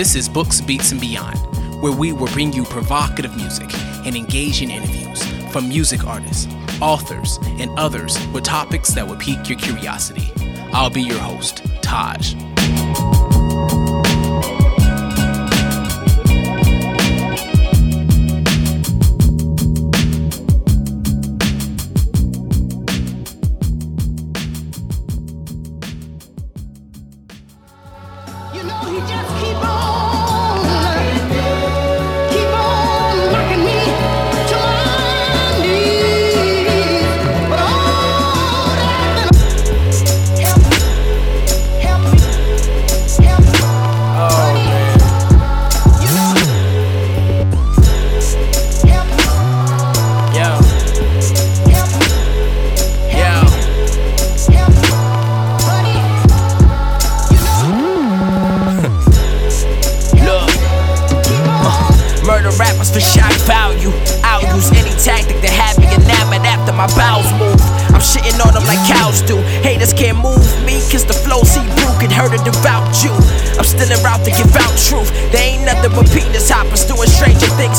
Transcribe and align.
This 0.00 0.14
is 0.14 0.30
Books, 0.30 0.62
Beats, 0.62 0.92
and 0.92 0.98
Beyond, 0.98 1.36
where 1.82 1.92
we 1.92 2.14
will 2.14 2.28
bring 2.28 2.54
you 2.54 2.64
provocative 2.64 3.36
music 3.36 3.68
and 4.06 4.16
engaging 4.16 4.70
interviews 4.70 5.22
from 5.52 5.68
music 5.68 6.06
artists, 6.06 6.48
authors, 6.80 7.38
and 7.58 7.70
others 7.78 8.16
with 8.28 8.42
topics 8.42 8.94
that 8.94 9.06
will 9.06 9.16
pique 9.16 9.46
your 9.50 9.58
curiosity. 9.58 10.32
I'll 10.72 10.88
be 10.88 11.02
your 11.02 11.18
host, 11.18 11.62
Taj. 11.82 12.32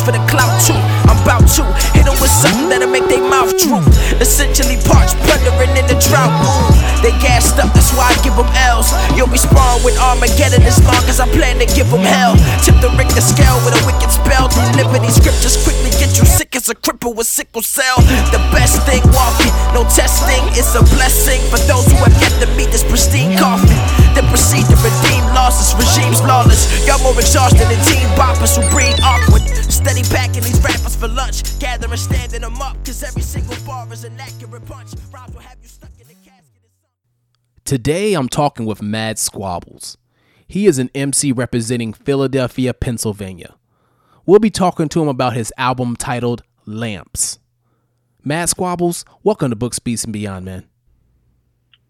Things 0.02 0.06
for 0.06 0.12
the 0.12 0.24
clout 0.30 0.62
too. 0.62 0.74
I'm 1.10 1.24
bout 1.26 1.48
to 1.56 1.64
hit 1.94 2.02
hit 2.02 2.10
'em 2.10 2.20
with 2.22 2.32
something 2.32 2.70
that'll 2.70 2.90
make 2.90 3.08
their 3.08 3.22
mouth 3.22 3.54
droop. 3.58 3.86
Essentially 4.20 4.78
parched, 4.90 5.16
plundering 5.26 5.76
in 5.78 5.86
the 5.88 5.98
drought. 6.08 6.34
Ooh, 6.42 6.74
they 7.02 7.14
gassed 7.22 7.60
up, 7.60 7.74
that's 7.74 7.94
why 7.94 8.10
I 8.10 8.16
give 8.26 8.38
'em 8.38 8.50
L's. 8.74 8.90
You'll 9.16 9.28
be 9.28 9.38
sparring 9.38 9.84
with 9.84 9.98
Armageddon 10.00 10.64
as 10.64 10.80
long 10.84 11.04
as 11.08 11.20
I 11.20 11.28
plan 11.38 11.60
to 11.60 11.66
give 11.66 11.94
'em 11.94 12.04
hell. 12.04 12.34
Tip 12.64 12.80
the 12.82 12.90
Richter 12.98 13.22
scale 13.22 13.60
with 13.66 13.80
a 13.80 13.84
wicked 13.86 14.12
spell. 14.12 14.48
Deliver 14.48 15.00
these 15.00 15.16
scriptures 15.22 15.58
quickly, 15.64 15.92
get 16.02 16.18
you 16.18 16.26
sick 16.26 16.56
as 16.56 16.70
a 16.70 16.76
cripple 16.76 17.14
with 17.16 17.28
sickle 17.28 17.62
cell. 17.62 17.98
The 18.32 18.42
best 18.52 18.76
thing 18.88 19.04
walking, 19.14 19.54
no 19.74 19.84
testing, 19.84 20.44
it's 20.60 20.74
a 20.76 20.84
blessing 20.96 21.42
for 21.52 21.60
those 21.70 21.86
who 21.92 21.98
have 22.06 22.16
yet 22.22 22.34
to 22.42 22.48
meet 22.58 22.72
this 22.72 22.84
pristine 22.84 23.38
coffin. 23.38 23.80
Then 24.16 24.28
proceed 24.28 24.66
to 24.72 24.76
redeem 24.88 25.24
losses, 25.34 25.74
regimes 25.76 26.22
lawless. 26.22 26.62
Y'all 26.86 27.00
more 27.00 27.18
exhausted 27.20 27.68
than 27.70 27.80
team 27.86 28.08
boppers 28.20 28.56
who 28.58 28.64
breed 28.74 28.96
awkward. 29.04 29.31
Steady 29.82 30.04
packing 30.14 30.44
these 30.44 30.62
rappers 30.62 30.96
for 30.96 31.08
lunch, 31.08 31.58
gathering, 31.58 31.98
standing 31.98 32.42
them 32.42 32.62
up, 32.62 32.78
cause 32.86 33.02
every 33.02 33.24
single 33.24 33.56
bar 33.66 33.92
is 33.92 34.04
an 34.04 34.16
accurate 34.20 34.64
punch. 34.68 34.92
Rhymes 35.12 35.34
will 35.34 35.42
have 35.42 35.58
you 35.60 35.68
stuck 35.68 35.90
in 36.00 36.08
the 36.08 36.14
casket. 36.14 36.70
Today 37.66 38.14
I'm 38.14 38.30
talking 38.30 38.68
with 38.68 38.84
Mad 38.84 39.16
Squablz. 39.16 39.98
He 40.48 40.68
is 40.68 40.78
an 40.78 40.92
MC 40.94 41.32
representing 41.32 41.94
Philadelphia, 41.94 42.76
Pennsylvania. 42.76 43.56
We'll 44.28 44.40
be 44.40 44.52
talking 44.52 44.88
to 44.88 45.02
him 45.02 45.08
about 45.08 45.34
his 45.34 45.52
album 45.58 45.96
titled 45.96 46.44
Lamps. 46.68 47.40
Mad 48.24 48.50
Squablz, 48.50 49.04
welcome 49.24 49.50
to 49.50 49.56
Books, 49.56 49.80
Beats, 49.80 50.04
and 50.04 50.14
Beyond, 50.14 50.46
man. 50.46 50.66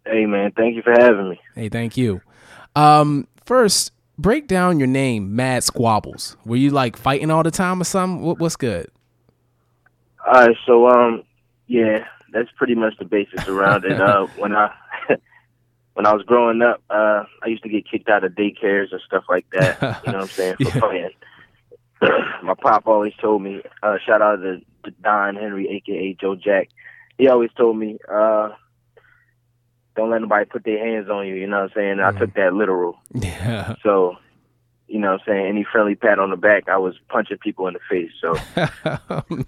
Hey 0.06 0.26
man, 0.26 0.54
thank 0.56 0.78
you 0.78 0.82
for 0.82 0.94
having 0.94 1.32
me. 1.32 1.42
Hey, 1.56 1.68
thank 1.68 1.98
you. 1.98 2.22
Um, 2.74 3.28
first, 3.44 3.92
break 4.22 4.48
down 4.48 4.80
your 4.80 4.88
name, 4.88 5.36
Mad 5.36 5.64
Squablz. 5.64 6.36
Were 6.46 6.56
you 6.56 6.70
like 6.72 6.96
fighting 6.98 7.32
all 7.32 7.44
the 7.44 7.52
time 7.52 7.82
or 7.82 7.86
something? 7.86 8.22
What, 8.26 8.40
what's 8.40 8.56
good? 8.56 8.90
All 10.26 10.34
right, 10.34 10.56
so 10.66 10.88
um, 10.88 11.24
yeah, 11.68 12.06
that's 12.32 12.50
pretty 12.56 12.76
much 12.76 12.94
the 13.00 13.06
basis 13.06 13.42
around 13.48 13.86
it. 13.86 14.00
Uh, 14.00 14.28
when 14.38 14.56
I 14.56 14.74
when 15.94 16.06
I 16.06 16.14
was 16.14 16.24
growing 16.24 16.62
up, 16.62 16.82
uh, 16.90 17.24
I 17.44 17.48
used 17.48 17.64
to 17.64 17.70
get 17.70 17.90
kicked 17.90 18.09
out 18.09 18.24
of 18.24 18.34
daycares 18.34 18.92
and 18.92 19.02
stuff 19.06 19.24
like 19.30 19.46
that. 19.52 19.78
You 20.06 20.12
know 20.12 20.20
what 20.20 20.24
I'm 20.24 20.30
saying 20.38 20.56
for 20.58 20.64
Yeah. 20.64 20.80
playing. 20.80 21.09
My 22.44 22.53
pop 22.59 22.88
always 22.88 23.14
told 23.22 23.42
me, 23.44 23.62
uh, 23.84 23.98
shout 24.06 24.22
out 24.22 24.38
to, 24.38 24.59
to 24.86 24.92
Don 25.03 25.36
Henry, 25.36 25.68
aka 25.70 26.16
Joe 26.20 26.36
Jack. 26.36 26.70
He 27.18 27.28
always 27.28 27.52
told 27.56 27.78
me, 27.78 27.98
uh, 28.12 28.50
don't 29.96 30.09
let 30.09 30.22
nobody 30.22 30.46
put 30.46 30.63
their 30.63 30.84
hands 30.84 31.09
on 31.09 31.28
you. 31.28 31.35
You 31.35 31.47
know 31.47 31.62
what 31.62 31.72
I'm 31.72 31.75
saying? 31.75 32.00
I 32.00 32.12
took 32.18 32.34
that 32.35 32.53
literal. 32.53 32.97
Yeah. 33.13 33.75
So, 33.84 34.16
you 34.88 35.00
know 35.00 35.13
what 35.13 35.22
I'm 35.22 35.25
saying? 35.28 35.46
Any 35.47 35.66
friendly 35.69 35.96
pat 35.96 36.19
on 36.19 36.29
the 36.29 36.35
back, 36.35 36.68
I 36.68 36.78
was 36.78 36.96
punching 37.09 37.38
people 37.38 37.68
in 37.68 37.74
the 37.74 37.79
face. 37.90 38.12
So 38.19 38.35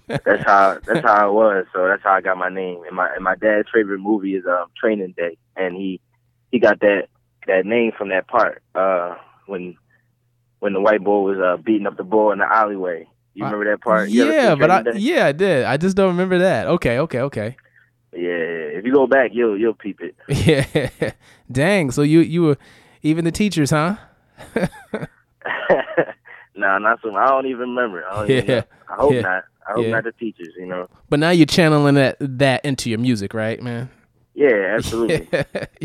that's 0.08 0.42
how 0.44 0.78
that's 0.86 1.06
how 1.06 1.28
it 1.28 1.32
was. 1.32 1.66
So 1.74 1.86
that's 1.86 2.02
how 2.02 2.14
I 2.14 2.20
got 2.20 2.38
my 2.38 2.48
name. 2.48 2.82
And 2.86 2.96
my 2.96 3.14
and 3.14 3.22
my 3.22 3.34
dad's 3.36 3.68
favorite 3.72 3.98
movie 3.98 4.34
is 4.34 4.44
um 4.46 4.66
Training 4.80 5.14
Day, 5.16 5.36
and 5.56 5.76
he 5.76 6.00
he 6.50 6.58
got 6.58 6.80
that 6.80 7.08
that 7.46 7.66
name 7.66 7.92
from 7.96 8.08
that 8.08 8.26
part 8.26 8.62
uh 8.74 9.16
when 9.46 9.76
when 10.60 10.72
the 10.72 10.80
white 10.80 11.04
boy 11.04 11.20
was 11.20 11.38
uh 11.38 11.60
beating 11.62 11.86
up 11.86 11.98
the 11.98 12.04
boy 12.04 12.32
in 12.32 12.38
the 12.38 12.50
alleyway. 12.50 13.06
You 13.34 13.44
remember 13.44 13.70
that 13.70 13.82
part? 13.82 14.08
You 14.08 14.32
yeah, 14.32 14.54
but 14.54 14.70
I 14.70 14.82
yeah 14.94 15.26
I 15.26 15.32
did. 15.32 15.64
I 15.64 15.76
just 15.76 15.96
don't 15.96 16.08
remember 16.08 16.38
that. 16.38 16.68
Okay, 16.68 16.98
okay, 17.00 17.20
okay. 17.20 17.56
yeah. 18.14 18.43
If 18.84 18.88
you 18.88 18.94
go 18.96 19.06
back, 19.06 19.30
you'll 19.32 19.58
you'll 19.58 19.72
peep 19.72 19.98
it. 20.02 20.14
Yeah. 20.28 21.12
Dang. 21.50 21.90
So 21.90 22.02
you 22.02 22.20
you 22.20 22.42
were 22.42 22.58
even 23.02 23.24
the 23.24 23.32
teachers, 23.32 23.70
huh? 23.70 23.96
nah, 26.54 26.76
not 26.76 27.00
so. 27.00 27.14
I 27.16 27.28
don't 27.28 27.46
even 27.46 27.70
remember. 27.70 28.04
I 28.06 28.14
don't 28.14 28.30
even 28.30 28.44
Yeah. 28.46 28.54
know. 28.56 28.64
I 28.90 28.94
hope 28.96 29.12
Yeah. 29.14 29.20
not. 29.22 29.44
I 29.66 29.72
hope 29.72 29.84
Yeah. 29.86 29.90
not 29.90 30.04
the 30.04 30.12
teachers. 30.12 30.52
You 30.58 30.66
know. 30.66 30.86
But 31.08 31.18
now 31.18 31.30
you're 31.30 31.46
channeling 31.46 31.94
that 31.94 32.18
that 32.20 32.62
into 32.62 32.90
your 32.90 32.98
music, 32.98 33.32
right, 33.32 33.62
man? 33.62 33.88
Yeah, 34.34 34.74
absolutely. 34.76 35.28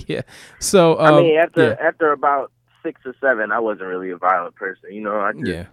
yeah. 0.08 0.24
So 0.60 0.96
I 0.96 1.12
um, 1.12 1.24
mean, 1.24 1.38
after 1.38 1.70
yeah. 1.70 1.88
after 1.88 2.12
about 2.12 2.52
six 2.84 3.00
or 3.06 3.16
seven, 3.22 3.54
I 3.54 3.60
wasn't 3.60 3.88
really 3.88 4.10
a 4.10 4.18
violent 4.18 4.56
person. 4.56 4.92
You 4.92 5.04
know, 5.04 5.22
I 5.22 5.32
just, 5.32 5.48
yeah. 5.48 5.68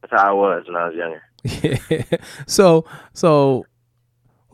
that's 0.00 0.12
how 0.22 0.30
I 0.30 0.32
was 0.32 0.64
when 0.66 0.76
I 0.76 0.88
was 0.88 0.94
younger. 0.96 2.06
so 2.46 2.86
so 3.12 3.66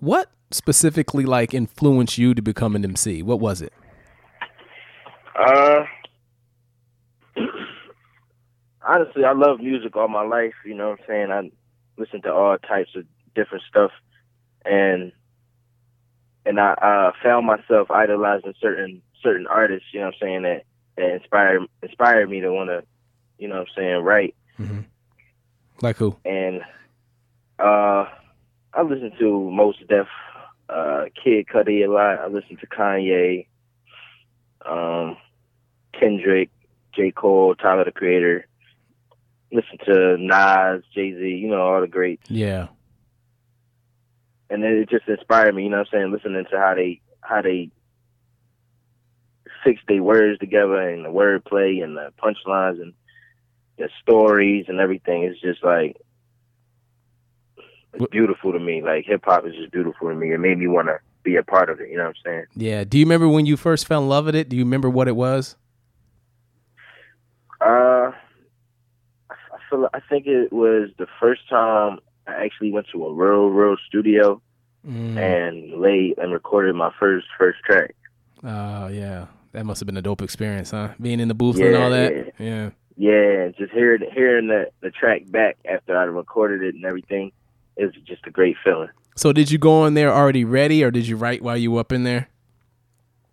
what 0.00 0.32
specifically 0.50 1.24
like 1.24 1.54
influenced 1.54 2.18
you 2.18 2.34
to 2.34 2.42
become 2.42 2.76
an 2.76 2.84
MC? 2.84 3.22
What 3.22 3.40
was 3.40 3.62
it? 3.62 3.72
Uh, 5.38 5.84
honestly, 8.86 9.24
I 9.24 9.32
love 9.32 9.60
music 9.60 9.96
all 9.96 10.08
my 10.08 10.22
life. 10.22 10.54
You 10.64 10.74
know 10.74 10.90
what 10.90 11.00
I'm 11.00 11.06
saying? 11.06 11.30
I 11.30 11.50
listen 11.96 12.22
to 12.22 12.32
all 12.32 12.56
types 12.58 12.90
of 12.96 13.04
different 13.34 13.64
stuff, 13.68 13.90
and 14.64 15.12
and 16.44 16.58
I 16.58 16.72
uh, 16.72 17.12
found 17.22 17.46
myself 17.46 17.90
idolizing 17.90 18.54
certain 18.60 19.02
certain 19.22 19.46
artists. 19.46 19.88
You 19.92 20.00
know 20.00 20.06
what 20.06 20.14
I'm 20.14 20.20
saying 20.20 20.42
that 20.42 20.64
that 20.96 21.14
inspired 21.14 21.62
inspired 21.82 22.28
me 22.30 22.40
to 22.40 22.52
want 22.52 22.70
to, 22.70 22.82
you 23.38 23.48
know 23.48 23.58
what 23.58 23.68
I'm 23.68 23.74
saying, 23.76 24.02
write. 24.02 24.34
Like 25.80 25.96
who? 25.96 26.16
and 26.24 26.62
uh, 27.58 28.06
I 28.74 28.82
listen 28.82 29.12
to 29.18 29.50
Mos 29.50 29.76
Def, 29.88 30.06
uh, 30.68 31.04
Kid 31.22 31.46
Cudi 31.46 31.84
a 31.86 31.90
lot. 31.90 32.18
I 32.20 32.26
listen 32.28 32.56
to 32.58 32.66
Kanye, 32.66 33.46
um, 34.64 35.16
Kendrick, 35.98 36.50
J. 36.94 37.10
Cole, 37.10 37.54
Tyler 37.54 37.84
the 37.84 37.92
Creator. 37.92 38.46
Listen 39.50 39.78
to 39.86 40.16
Nas, 40.18 40.82
Jay 40.94 41.12
Z, 41.14 41.20
you 41.26 41.48
know 41.48 41.62
all 41.62 41.80
the 41.80 41.86
greats, 41.86 42.30
Yeah. 42.30 42.68
and 44.50 44.62
then 44.62 44.72
it 44.72 44.90
just 44.90 45.08
inspired 45.08 45.54
me. 45.54 45.64
You 45.64 45.70
know 45.70 45.78
what 45.78 45.88
I'm 45.94 46.00
saying? 46.00 46.12
Listening 46.12 46.44
to 46.50 46.58
how 46.58 46.74
they 46.74 47.00
how 47.22 47.40
they 47.40 47.70
fix 49.64 49.80
their 49.88 50.02
words 50.02 50.38
together 50.38 50.76
and 50.90 51.04
the 51.04 51.08
wordplay 51.08 51.82
and 51.82 51.96
the 51.96 52.12
punchlines 52.22 52.80
and 52.80 52.92
the 53.78 53.88
stories 54.02 54.66
and 54.68 54.80
everything. 54.80 55.22
It's 55.24 55.40
just 55.40 55.64
like 55.64 55.96
beautiful 58.10 58.52
to 58.52 58.58
me. 58.58 58.82
Like 58.82 59.04
hip 59.06 59.22
hop 59.24 59.46
is 59.46 59.54
just 59.54 59.72
beautiful 59.72 60.08
to 60.08 60.14
me. 60.14 60.32
It 60.32 60.38
made 60.38 60.58
me 60.58 60.66
want 60.66 60.88
to 60.88 60.98
be 61.22 61.36
a 61.36 61.42
part 61.42 61.70
of 61.70 61.80
it. 61.80 61.90
You 61.90 61.96
know 61.96 62.04
what 62.04 62.16
I'm 62.26 62.32
saying? 62.32 62.44
Yeah. 62.56 62.84
Do 62.84 62.98
you 62.98 63.04
remember 63.04 63.28
when 63.28 63.46
you 63.46 63.56
first 63.56 63.86
fell 63.86 64.02
in 64.02 64.08
love 64.08 64.26
with 64.26 64.34
it? 64.34 64.48
Do 64.48 64.56
you 64.56 64.64
remember 64.64 64.88
what 64.90 65.08
it 65.08 65.16
was? 65.16 65.56
Uh, 67.60 68.12
I 69.30 69.58
feel 69.68 69.88
I 69.92 70.00
think 70.08 70.26
it 70.26 70.52
was 70.52 70.90
the 70.98 71.06
first 71.20 71.48
time 71.48 71.98
I 72.26 72.44
actually 72.44 72.70
went 72.72 72.86
to 72.92 73.04
a 73.06 73.12
real 73.12 73.48
real 73.48 73.76
studio 73.86 74.40
Mm. 74.86 75.18
and 75.18 75.80
laid 75.80 76.16
and 76.18 76.32
recorded 76.32 76.74
my 76.76 76.90
first 77.00 77.26
first 77.36 77.58
track. 77.64 77.96
Oh 78.44 78.86
yeah. 78.86 79.26
That 79.52 79.66
must 79.66 79.80
have 79.80 79.86
been 79.86 79.96
a 79.96 80.02
dope 80.02 80.22
experience, 80.22 80.70
huh? 80.70 80.90
Being 81.00 81.18
in 81.18 81.26
the 81.26 81.34
booth 81.34 81.58
and 81.58 81.74
all 81.74 81.90
that. 81.90 82.32
Yeah. 82.38 82.70
yeah, 82.96 83.48
just 83.58 83.72
hearing 83.72 84.08
hearing 84.14 84.46
the 84.46 84.70
the 84.80 84.90
track 84.92 85.22
back 85.30 85.56
after 85.68 85.96
I 85.98 86.04
recorded 86.04 86.62
it 86.62 86.76
and 86.76 86.84
everything 86.84 87.32
is 87.78 87.92
just 88.04 88.26
a 88.26 88.30
great 88.30 88.56
feeling. 88.62 88.88
So 89.16 89.32
did 89.32 89.50
you 89.50 89.58
go 89.58 89.86
in 89.86 89.94
there 89.94 90.12
already 90.12 90.44
ready, 90.44 90.84
or 90.84 90.90
did 90.90 91.08
you 91.08 91.16
write 91.16 91.42
while 91.42 91.56
you 91.56 91.70
were 91.72 91.80
up 91.80 91.92
in 91.92 92.04
there? 92.04 92.28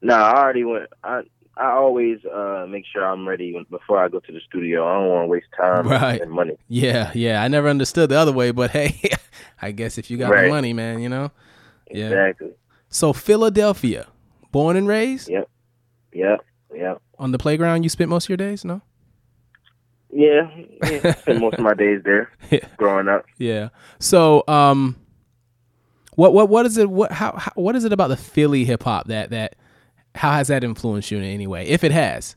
No, 0.01 0.15
I 0.15 0.41
already 0.43 0.63
went. 0.63 0.89
I 1.03 1.21
I 1.57 1.71
always 1.71 2.19
uh 2.25 2.65
make 2.69 2.85
sure 2.91 3.05
I'm 3.05 3.27
ready 3.27 3.55
before 3.69 4.03
I 4.03 4.07
go 4.09 4.19
to 4.19 4.31
the 4.31 4.39
studio. 4.47 4.85
I 4.87 4.93
don't 4.99 5.09
want 5.09 5.23
to 5.23 5.27
waste 5.27 5.47
time 5.57 5.87
Right. 5.87 6.21
and 6.21 6.31
money. 6.31 6.57
Yeah, 6.67 7.11
yeah. 7.15 7.41
I 7.41 7.47
never 7.47 7.69
understood 7.69 8.09
the 8.09 8.17
other 8.17 8.31
way, 8.33 8.51
but 8.51 8.71
hey, 8.71 8.99
I 9.61 9.71
guess 9.71 9.97
if 9.97 10.09
you 10.11 10.17
got 10.17 10.31
the 10.35 10.49
money, 10.49 10.73
man, 10.73 10.99
you 10.99 11.09
know. 11.09 11.31
Yeah. 11.89 12.07
Exactly. 12.07 12.51
So 12.89 13.13
Philadelphia, 13.13 14.07
born 14.51 14.75
and 14.77 14.87
raised 14.87 15.29
Yep. 15.29 15.49
Yep. 16.13 16.45
Yep. 16.73 17.01
on 17.19 17.31
the 17.31 17.37
playground. 17.37 17.83
You 17.83 17.89
spent 17.89 18.09
most 18.09 18.25
of 18.25 18.29
your 18.29 18.37
days, 18.37 18.65
no? 18.65 18.81
Yeah. 20.11 20.49
yeah. 20.89 21.13
Spent 21.15 21.41
most 21.41 21.55
of 21.55 21.59
my 21.61 21.73
days 21.73 22.01
there 22.05 22.29
Yeah. 22.51 22.59
growing 22.77 23.07
up. 23.07 23.25
Yeah. 23.37 23.69
So, 23.99 24.43
um, 24.47 24.95
what 26.15 26.33
what 26.33 26.47
what 26.49 26.65
is 26.65 26.77
it? 26.77 26.89
What 26.89 27.11
how, 27.11 27.33
how 27.37 27.51
what 27.55 27.75
is 27.75 27.83
it 27.83 27.91
about 27.91 28.07
the 28.07 28.17
Philly 28.17 28.63
hip 28.65 28.83
hop 28.83 29.07
that 29.07 29.31
that 29.31 29.55
how 30.15 30.31
has 30.31 30.47
that 30.47 30.63
influenced 30.63 31.11
you 31.11 31.17
in 31.17 31.23
any 31.25 31.47
way, 31.47 31.67
if 31.67 31.83
it 31.83 31.91
has? 31.91 32.35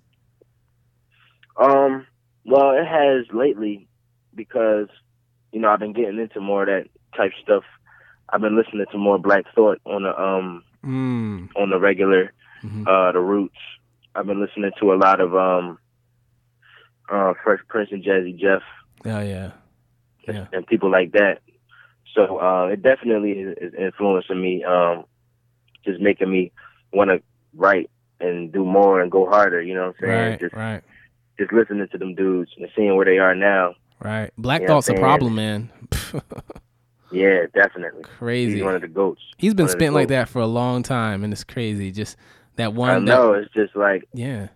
Um, 1.61 2.07
well, 2.45 2.71
it 2.73 2.87
has 2.87 3.27
lately 3.33 3.89
because 4.35 4.89
you 5.53 5.61
know 5.61 5.69
I've 5.69 5.79
been 5.81 5.93
getting 5.93 6.19
into 6.19 6.41
more 6.41 6.63
of 6.63 6.69
that 6.69 6.89
type 7.17 7.33
stuff. 7.43 7.65
I've 8.31 8.41
been 8.41 8.57
listening 8.57 8.85
to 8.93 8.99
more 8.99 9.19
Black 9.19 9.45
Thought 9.55 9.81
on 9.85 10.03
the 10.03 10.21
um 10.21 10.65
Mm. 10.85 11.49
on 11.57 11.71
the 11.71 11.79
regular, 11.81 12.33
Mhm. 12.65 12.87
uh, 12.87 13.11
the 13.11 13.19
Roots. 13.19 13.57
I've 14.15 14.27
been 14.27 14.41
listening 14.41 14.71
to 14.79 14.93
a 14.93 14.95
lot 14.95 15.21
of 15.21 15.35
um, 15.35 15.79
uh, 17.11 17.35
Fresh 17.43 17.61
Prince 17.69 17.91
and 17.93 18.03
Jazzy 18.05 18.39
Jeff 18.39 18.63
Oh 19.05 19.21
yeah. 19.21 19.53
Yeah. 20.27 20.47
and 20.53 20.67
people 20.67 20.91
like 20.91 21.13
that. 21.13 21.41
So 22.15 22.39
uh, 22.41 22.67
it 22.67 22.83
definitely 22.83 23.33
is, 23.33 23.73
influencing 23.79 24.41
me, 24.41 24.65
um, 24.65 25.05
just 25.85 26.01
making 26.01 26.31
me 26.31 26.53
want 26.93 27.11
to 27.11 27.23
write 27.55 27.91
and 28.21 28.53
do 28.53 28.65
more 28.65 29.01
and 29.01 29.11
go 29.11 29.27
harder. 29.29 29.63
You 29.63 29.75
know 29.75 29.87
what 29.89 29.97
I'm 30.01 30.07
saying? 30.09 30.31
Right. 30.31 30.41
Just 30.41 30.55
Right. 30.55 30.83
just 31.39 31.53
listening 31.53 31.87
to 31.93 31.99
them 31.99 32.15
dudes 32.15 32.51
and 32.59 32.69
seeing 32.75 32.97
where 32.97 33.05
they 33.07 33.19
are 33.19 33.35
now. 33.35 33.75
Right. 34.03 34.31
Black 34.37 34.63
Yeah, 34.63 34.69
Thought's 34.69 34.89
a 34.89 34.95
problem, 34.95 35.35
man. 35.35 35.71
Yeah, 37.11 37.47
definitely. 37.55 38.03
crazy. 38.03 38.57
He's 38.57 38.63
one 38.65 38.75
of 38.75 38.83
the 38.83 38.89
goats. 38.89 39.23
He's 39.39 39.55
been 39.55 39.69
spent 39.69 39.95
like 39.95 40.09
that 40.09 40.29
for 40.29 40.41
a 40.41 40.47
long 40.47 40.83
time, 40.83 41.25
and 41.25 41.33
it's 41.33 41.43
crazy. 41.43 41.91
Just 41.91 42.19
that 42.57 42.75
one. 42.75 42.91
I 42.91 42.95
that- 42.97 43.01
know. 43.01 43.33
It's 43.33 43.51
just 43.55 43.75
like 43.75 44.07
yeah. 44.13 44.49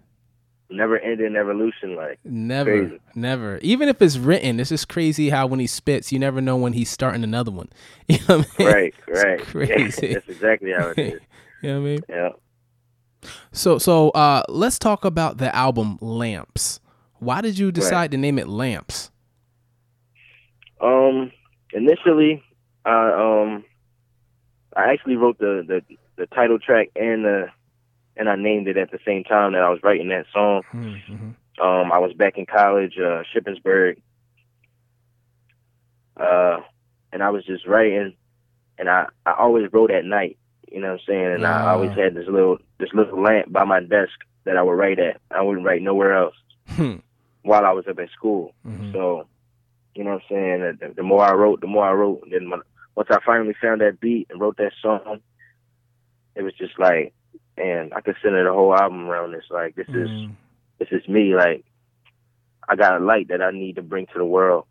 Never 0.73 0.99
ending 0.99 1.37
evolution. 1.37 1.95
Like 1.97 2.19
Never, 2.25 2.71
Crazy. 2.87 3.01
never. 3.15 3.59
Even 3.59 3.89
if 3.89 4.01
it's 4.03 4.17
written, 4.17 4.59
it's 4.61 4.71
just 4.71 4.89
crazy 4.89 5.31
how 5.31 5.47
when 5.47 5.61
he 5.61 5.67
spits, 5.67 6.11
you 6.13 6.19
never 6.19 6.41
know 6.41 6.57
when 6.57 6.73
he's 6.73 6.91
starting 6.91 7.23
another 7.25 7.51
one. 7.51 7.69
You 8.09 8.19
know 8.29 8.39
what 8.39 8.49
I 8.59 8.63
mean? 8.63 8.73
right, 8.73 8.95
right. 9.09 9.41
crazy. 9.43 10.15
That's 10.15 10.29
exactly 10.29 10.73
how 10.73 10.89
it 10.89 10.99
is. 10.99 11.21
You 11.63 11.69
know 11.71 11.81
what 11.81 11.87
I 11.87 11.91
mean? 11.91 12.01
Yeah. 12.09 12.29
So, 13.53 13.79
so 13.79 14.11
uh, 14.11 14.43
let's 14.49 14.79
talk 14.79 15.05
about 15.05 15.39
the 15.39 15.55
album 15.55 15.99
Lamps. 16.01 16.81
Why 17.21 17.41
did 17.41 17.57
you 17.59 17.71
decide 17.71 18.11
to 18.11 18.17
name 18.17 18.39
it 18.39 18.49
Lamps? 18.49 19.11
Um, 20.81 21.31
initially, 21.73 22.43
I 22.85 23.13
um, 23.13 23.65
I 24.77 24.93
actually 24.93 25.17
wrote 25.17 25.39
the, 25.39 25.63
the 25.67 25.97
the 26.17 26.27
title 26.27 26.59
track 26.59 26.89
and 26.97 27.25
the 27.25 27.47
and 28.17 28.29
I 28.29 28.37
named 28.37 28.69
it 28.69 28.77
at 28.77 28.91
the 28.91 28.99
same 29.07 29.25
time 29.25 29.53
that 29.53 29.63
I 29.63 29.71
was 29.71 29.81
writing 29.83 30.09
that 30.09 30.27
song. 30.33 30.63
Mm-hmm. 30.73 31.31
Um, 31.63 31.93
I 31.93 31.99
was 31.99 32.13
back 32.15 32.39
in 32.39 32.47
college, 32.47 32.95
uh, 32.99 33.23
Shippensburg, 33.35 33.99
uh, 36.17 36.59
and 37.13 37.23
I 37.23 37.31
was 37.31 37.45
just 37.45 37.67
writing, 37.67 38.15
and 38.79 38.89
I 38.89 39.07
I 39.27 39.33
always 39.39 39.73
wrote 39.73 39.91
at 39.91 40.05
night. 40.05 40.39
You 40.71 40.81
know 40.81 40.93
what 40.93 41.01
I'm 41.01 41.07
saying? 41.07 41.33
And 41.35 41.47
I 41.47 41.71
always 41.73 41.91
had 41.97 42.15
this 42.15 42.27
little 42.29 42.59
this 42.79 42.89
little 42.95 43.21
lamp 43.23 43.53
by 43.53 43.65
my 43.65 43.81
desk 43.81 44.13
that 44.45 44.57
I 44.57 44.63
would 44.63 44.73
write 44.73 44.99
at. 44.99 45.21
I 45.31 45.43
wouldn't 45.43 45.67
write 45.67 45.83
nowhere 45.83 46.15
else 46.17 46.35
Hmm. 46.71 46.97
while 47.43 47.65
I 47.67 47.73
was 47.73 47.87
up 47.87 47.99
at 47.99 48.11
school. 48.11 48.55
Mhm. 48.67 48.93
So, 48.93 49.27
you 49.95 50.03
know 50.05 50.15
what 50.15 50.23
I'm 50.23 50.29
saying? 50.31 50.79
The, 50.81 50.95
the 50.97 51.03
more 51.03 51.23
I 51.25 51.33
wrote, 51.35 51.61
the 51.61 51.67
more 51.67 51.87
I 51.87 51.93
wrote. 51.93 52.23
And 52.25 52.33
then 52.33 52.51
when, 52.51 52.61
once 52.95 53.09
I 53.11 53.19
finally 53.25 53.55
found 53.61 53.81
that 53.83 54.01
beat 54.01 54.29
and 54.31 54.41
wrote 54.41 54.57
that 54.57 54.73
song, 54.81 55.21
it 56.35 56.43
was 56.43 56.55
just 56.55 56.79
like, 56.79 57.13
man, 57.63 57.91
I 57.95 58.01
could 58.01 58.17
center 58.23 58.45
the 58.45 58.53
whole 58.53 58.75
album 58.75 59.09
around 59.09 59.33
this. 59.33 59.45
Like, 59.51 59.75
this 59.75 59.89
is 59.89 60.11
Mm. 60.11 60.33
this 60.79 60.89
is 60.91 61.07
me. 61.09 61.35
Like, 61.35 61.65
I 62.69 62.77
got 62.77 63.01
a 63.01 63.05
light 63.05 63.29
that 63.29 63.43
I 63.43 63.51
need 63.51 63.77
to 63.77 63.83
bring 63.83 64.07
to 64.07 64.19
the 64.19 64.25
world, 64.25 64.65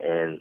and 0.00 0.40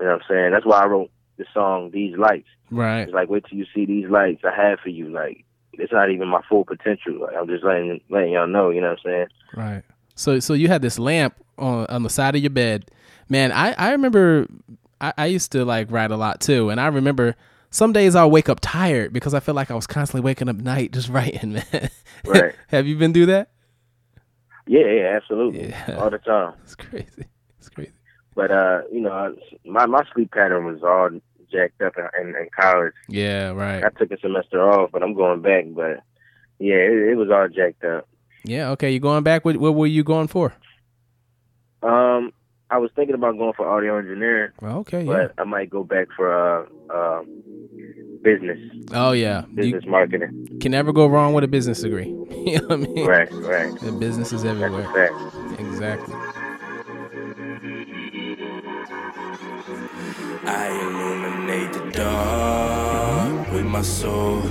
you 0.00 0.06
know 0.06 0.12
what 0.12 0.22
I'm 0.22 0.28
saying. 0.28 0.50
That's 0.52 0.66
why 0.66 0.80
I 0.80 0.86
wrote 0.86 1.10
the 1.36 1.44
song 1.54 1.90
"These 1.92 2.16
Lights." 2.16 2.48
Right. 2.70 3.00
It's 3.02 3.12
like, 3.12 3.28
wait 3.28 3.44
till 3.48 3.58
you 3.58 3.66
see 3.74 3.86
these 3.86 4.08
lights 4.10 4.42
I 4.44 4.54
have 4.54 4.80
for 4.80 4.90
you. 4.90 5.08
Like, 5.08 5.44
it's 5.72 5.92
not 5.92 6.10
even 6.10 6.28
my 6.28 6.42
full 6.48 6.64
potential. 6.64 7.20
Like, 7.20 7.36
I'm 7.36 7.46
just 7.46 7.64
letting 7.64 8.00
letting 8.10 8.32
y'all 8.32 8.46
know. 8.46 8.70
You 8.70 8.80
know 8.80 8.90
what 8.90 8.98
I'm 9.04 9.10
saying? 9.10 9.26
Right. 9.56 9.82
So, 10.14 10.40
so 10.40 10.54
you 10.54 10.68
had 10.68 10.82
this 10.82 10.98
lamp 10.98 11.34
on 11.56 11.86
on 11.86 12.02
the 12.02 12.10
side 12.10 12.34
of 12.34 12.42
your 12.42 12.50
bed, 12.50 12.90
man. 13.28 13.52
I 13.52 13.72
I 13.78 13.90
remember 13.92 14.46
I, 15.00 15.12
I 15.16 15.26
used 15.26 15.52
to 15.52 15.64
like 15.64 15.90
write 15.90 16.10
a 16.10 16.16
lot 16.16 16.40
too, 16.40 16.70
and 16.70 16.80
I 16.80 16.88
remember 16.88 17.36
some 17.70 17.92
days 17.92 18.14
I'll 18.14 18.30
wake 18.30 18.48
up 18.48 18.58
tired 18.60 19.12
because 19.12 19.34
I 19.34 19.40
feel 19.40 19.54
like 19.54 19.70
I 19.70 19.74
was 19.74 19.86
constantly 19.86 20.24
waking 20.24 20.48
up 20.48 20.56
night 20.56 20.92
just 20.92 21.08
writing, 21.16 21.54
man. 21.54 21.90
Right. 22.24 22.54
Have 22.68 22.86
you 22.86 22.96
been 22.96 23.12
through 23.12 23.26
that? 23.26 23.50
Yeah, 24.66 24.86
yeah, 24.86 25.16
absolutely, 25.16 25.68
Yeah. 25.70 25.96
all 25.98 26.10
the 26.10 26.18
time. 26.18 26.54
It's 26.62 26.74
crazy. 26.74 27.24
It's 27.58 27.68
crazy. 27.70 27.92
But 28.34 28.50
uh, 28.50 28.82
you 28.92 29.00
know, 29.00 29.34
my 29.64 29.86
my 29.86 30.02
sleep 30.14 30.30
pattern 30.32 30.64
was 30.66 30.82
all 30.82 31.08
jacked 31.50 31.80
up 31.80 31.94
in, 31.96 32.04
in, 32.20 32.28
in 32.36 32.48
college. 32.58 32.92
Yeah. 33.08 33.50
Right. 33.50 33.82
I 33.82 33.88
took 33.98 34.10
a 34.12 34.18
semester 34.20 34.62
off, 34.70 34.90
but 34.92 35.02
I'm 35.02 35.14
going 35.14 35.40
back. 35.40 35.64
But 35.68 36.00
yeah, 36.58 36.74
it, 36.74 37.12
it 37.12 37.14
was 37.16 37.30
all 37.30 37.48
jacked 37.48 37.82
up. 37.84 38.06
Yeah. 38.44 38.70
Okay. 38.72 38.90
You 38.92 39.00
going 39.00 39.24
back? 39.24 39.44
What, 39.46 39.56
what 39.56 39.74
were 39.74 39.86
you 39.86 40.04
going 40.04 40.26
for? 40.28 40.52
Um, 41.82 42.32
I 42.70 42.78
was 42.78 42.90
thinking 42.94 43.14
about 43.14 43.38
going 43.38 43.52
for 43.54 43.66
audio 43.68 43.98
engineering, 43.98 44.50
Well, 44.60 44.78
okay. 44.78 45.02
Yeah. 45.02 45.28
but 45.28 45.34
I 45.40 45.44
might 45.44 45.70
go 45.70 45.84
back 45.84 46.08
for 46.16 46.28
uh, 46.30 46.66
uh, 46.92 47.22
business, 48.22 48.58
Oh 48.92 49.12
yeah. 49.12 49.44
You 49.50 49.56
business 49.56 49.84
marketing. 49.86 50.58
can 50.60 50.72
never 50.72 50.92
go 50.92 51.06
wrong 51.06 51.32
with 51.34 51.44
a 51.44 51.48
business 51.48 51.80
degree. 51.80 52.08
you 52.30 52.58
know 52.60 52.66
what 52.66 52.72
I 52.72 52.76
mean? 52.76 53.06
Right, 53.06 53.32
right. 53.32 53.80
The 53.80 53.92
business 53.92 54.32
is 54.32 54.42
That's 54.42 54.60
everywhere. 54.60 54.88
a 54.90 54.92
fact. 54.92 55.60
Exactly. 55.60 56.14
I 60.50 60.68
illuminate 60.82 61.72
the 61.72 61.90
dark 61.92 63.50
with 63.52 63.64
my 63.66 63.82
soul. 63.82 64.42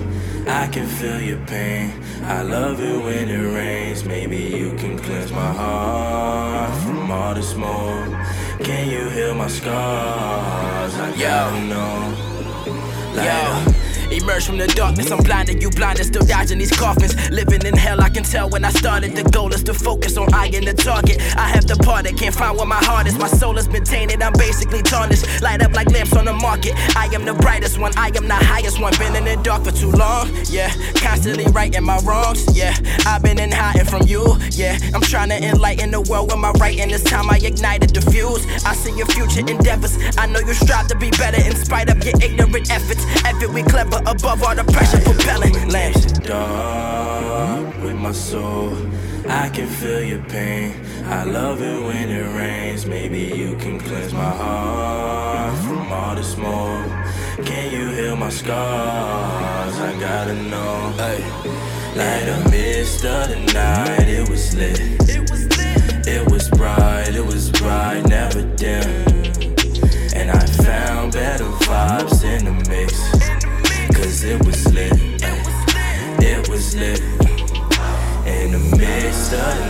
I 0.47 0.67
can 0.67 0.87
feel 0.87 1.19
your 1.21 1.39
pain. 1.45 1.91
I 2.23 2.41
love 2.41 2.79
it 2.79 3.03
when 3.03 3.29
it 3.29 3.53
rains. 3.53 4.05
Maybe 4.05 4.37
you 4.37 4.75
can 4.77 4.97
cleanse 4.97 5.31
my 5.31 5.51
heart 5.53 6.13
from 6.13 6.16
all 7.27 7.33
the 7.33 7.43
smoke. 7.43 8.13
Can 8.63 8.89
you 8.89 9.09
heal 9.09 9.35
my 9.35 9.47
scars? 9.47 10.93
I 10.95 11.17
gotta 11.19 11.61
know. 11.65 12.13
Yo. 13.15 13.76
Emerge 14.27 14.45
from 14.45 14.57
the 14.57 14.67
darkness, 14.67 15.09
I'm 15.09 15.23
blinded, 15.23 15.61
you 15.61 15.69
blinded, 15.69 16.05
still 16.05 16.25
dodging 16.25 16.57
these 16.57 16.75
coffins. 16.75 17.15
Living 17.29 17.65
in 17.65 17.77
hell, 17.77 18.01
I 18.01 18.09
can 18.09 18.23
tell 18.23 18.49
when 18.49 18.65
I 18.65 18.71
started. 18.71 19.15
The 19.15 19.23
goal 19.23 19.53
is 19.53 19.63
to 19.63 19.73
focus 19.73 20.17
on 20.17 20.33
eyeing 20.33 20.65
the 20.65 20.73
target. 20.73 21.21
I 21.37 21.47
have 21.47 21.65
the 21.65 21.77
part 21.77 22.03
that 22.03 22.17
can't 22.17 22.35
find 22.35 22.57
where 22.57 22.65
my 22.65 22.83
heart 22.83 23.07
is. 23.07 23.17
My 23.17 23.29
soul 23.29 23.55
has 23.55 23.69
been 23.69 23.85
tainted, 23.85 24.21
I'm 24.21 24.33
basically 24.33 24.81
tarnished. 24.81 25.41
Light 25.41 25.61
up 25.61 25.71
like 25.71 25.89
lamps 25.91 26.13
on 26.13 26.25
the 26.25 26.33
market. 26.33 26.73
I 26.97 27.05
am 27.15 27.23
the 27.23 27.35
brightest 27.35 27.79
one, 27.79 27.93
I 27.95 28.07
am 28.17 28.27
the 28.27 28.35
highest 28.35 28.81
one. 28.81 28.91
Been 28.99 29.15
in 29.15 29.23
the 29.23 29.41
dark 29.41 29.63
for 29.63 29.71
too 29.71 29.91
long, 29.91 30.29
yeah. 30.49 30.73
Constantly 30.95 31.45
righting 31.53 31.85
my 31.85 31.97
wrongs, 31.99 32.43
yeah. 32.53 32.75
I've 33.05 33.23
been 33.23 33.39
in 33.39 33.49
hiding 33.49 33.85
from 33.85 34.01
you, 34.07 34.35
yeah. 34.51 34.77
I'm 34.93 34.99
trying 34.99 35.29
to 35.29 35.41
enlighten 35.41 35.91
the 35.91 36.01
world 36.01 36.33
with 36.33 36.39
my 36.39 36.51
writing. 36.59 36.89
This 36.89 37.03
time 37.03 37.29
I 37.29 37.37
ignited 37.37 37.91
the 37.91 38.01
fuse. 38.11 38.45
I 38.65 38.73
see 38.73 38.91
your 38.91 39.07
future 39.07 39.39
endeavors. 39.39 39.97
I 40.17 40.25
know 40.25 40.41
you 40.41 40.53
strive 40.53 40.87
to 40.89 40.97
be 40.97 41.11
better 41.11 41.39
in 41.39 41.55
spite 41.55 41.89
of 41.89 42.03
your 42.03 42.15
ignorant 42.21 42.69
efforts. 42.69 43.05
Effort, 43.23 43.53
we 43.53 43.63
clever 43.63 44.01
above 44.17 44.43
all 44.43 44.55
the 44.55 44.63
pressure 44.71 44.99
propelling 45.01 45.69
lamps. 45.69 46.11
dark 46.19 47.83
with 47.83 47.95
my 47.95 48.11
soul. 48.11 48.75
I 49.27 49.49
can 49.49 49.67
feel 49.67 50.01
your 50.01 50.23
pain. 50.23 50.73
I 51.05 51.23
love 51.23 51.61
it 51.61 51.79
when 51.83 52.09
it 52.09 52.27
rains. 52.35 52.85
Maybe 52.85 53.19
you 53.19 53.55
can 53.57 53.79
cleanse 53.79 54.13
my 54.13 54.31
heart 54.43 55.57
from 55.59 55.91
all 55.91 56.15
the 56.15 56.23
smoke. 56.23 56.87
Can 57.45 57.71
you 57.71 57.89
heal 57.89 58.15
my 58.15 58.29
scars? 58.29 59.75
I 59.89 59.99
gotta 59.99 60.33
know. 60.33 60.93
Hey. 60.97 61.21
Like 61.95 62.27
a 62.35 62.49
mist 62.49 63.05
of 63.05 63.29
the 63.29 63.39
night, 63.53 64.07
it 64.07 64.29
was 64.29 64.55
lit. 64.55 64.79
It 65.09 65.29
was 65.29 65.43
lit. 65.57 66.07
It 66.07 66.31
was 66.31 66.49
bright, 66.49 67.15
it 67.15 67.25
was 67.25 67.51
bright, 67.51 68.05
never 68.07 68.43
dim. 68.55 68.87
And 70.15 70.31
I 70.31 70.45
found 70.63 71.13
better 71.13 71.49
vibes 71.65 72.23
in 72.23 72.45
the 72.45 72.69
mix. 72.69 73.16
In 76.79 78.51
the 78.51 78.59
midst 78.77 79.33
of 79.33 79.66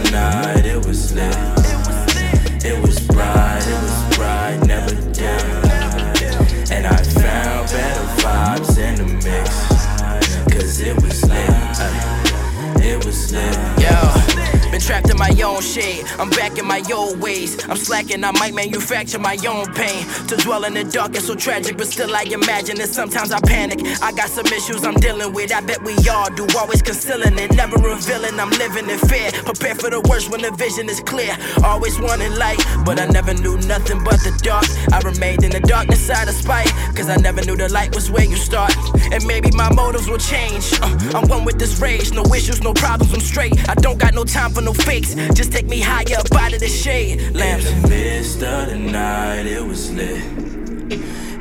in 15.18 15.36
my 15.36 15.44
own 15.44 15.62
shade. 15.62 16.06
I'm 16.20 16.30
back 16.30 16.58
in 16.58 16.66
my 16.66 16.82
old 16.94 17.20
ways. 17.20 17.58
I'm 17.68 17.78
slacking, 17.78 18.24
I 18.24 18.32
might 18.32 18.54
manufacture 18.54 19.20
my 19.20 19.38
own 19.48 19.74
pain. 19.74 20.06
To 20.28 20.36
dwell 20.38 20.64
in 20.66 20.74
the 20.74 20.84
dark 20.84 21.16
is 21.16 21.26
so 21.26 21.36
tragic, 21.36 21.78
but 21.78 21.88
still 21.88 22.14
I 22.16 22.24
imagine 22.24 22.80
it. 22.80 22.90
Sometimes 22.90 23.32
I 23.32 23.40
panic. 23.42 23.80
I 24.02 24.12
got 24.12 24.30
some 24.30 24.46
issues 24.48 24.84
I'm 24.84 24.96
dealing 24.96 25.34
with. 25.34 25.52
I 25.52 25.62
bet 25.62 25.82
we 25.84 25.96
all 26.10 26.30
do. 26.34 26.48
Always 26.58 26.82
concealing 26.82 27.38
it, 27.40 27.56
never 27.56 27.78
revealing. 27.78 28.40
I'm 28.40 28.50
living 28.52 28.90
in 28.90 29.00
fear. 29.00 29.32
Prepare 29.32 29.76
for 29.76 29.90
the 29.90 30.02
worst 30.02 30.30
when 30.30 30.42
the 30.42 30.52
vision 30.52 30.90
is 30.90 31.00
clear. 31.02 31.36
Always 31.64 32.00
wanting 32.00 32.36
light, 32.36 32.60
but 32.86 33.00
I 33.00 33.06
never 33.08 33.34
knew 33.34 33.58
nothing 33.68 34.04
but 34.04 34.20
the 34.22 34.38
dark. 34.44 34.66
I 34.94 35.00
remained 35.00 35.44
in 35.44 35.52
the 35.52 35.62
darkness 35.62 36.10
out 36.10 36.28
of 36.28 36.36
spite, 36.36 36.72
cause 36.96 37.10
I 37.10 37.18
never 37.18 37.42
knew 37.42 37.56
the 37.56 37.70
light 37.70 37.94
was 37.96 38.12
where 38.12 38.26
you 38.26 38.36
start. 38.36 38.76
And 39.12 39.26
maybe 39.26 39.50
my 39.54 39.74
motives 39.74 40.10
will 40.10 40.18
change. 40.20 40.74
Uh, 40.82 41.18
I'm 41.18 41.28
one 41.28 41.46
with 41.46 41.58
this 41.58 41.80
rage, 41.80 42.12
no 42.14 42.24
issues, 42.34 42.62
no 42.62 42.74
problems, 42.74 43.14
I'm 43.14 43.20
straight. 43.20 43.54
I 43.70 43.76
don't 43.76 43.98
got 43.98 44.14
no 44.14 44.24
time 44.24 44.52
for 44.52 44.62
no 44.62 44.74
fakes. 45.16 45.34
Just 45.34 45.52
take 45.52 45.66
me 45.66 45.80
higher 45.80 46.18
up 46.18 46.34
out 46.36 46.54
of 46.54 46.60
the 46.60 46.68
shade. 46.68 47.36
Lamps. 47.36 47.70
In 47.70 47.82
the 47.82 47.88
midst 47.90 48.44
of 48.44 48.70
the 48.70 48.78
night, 48.78 49.46
it 49.46 49.64
was 49.64 49.92
lit. 49.92 50.24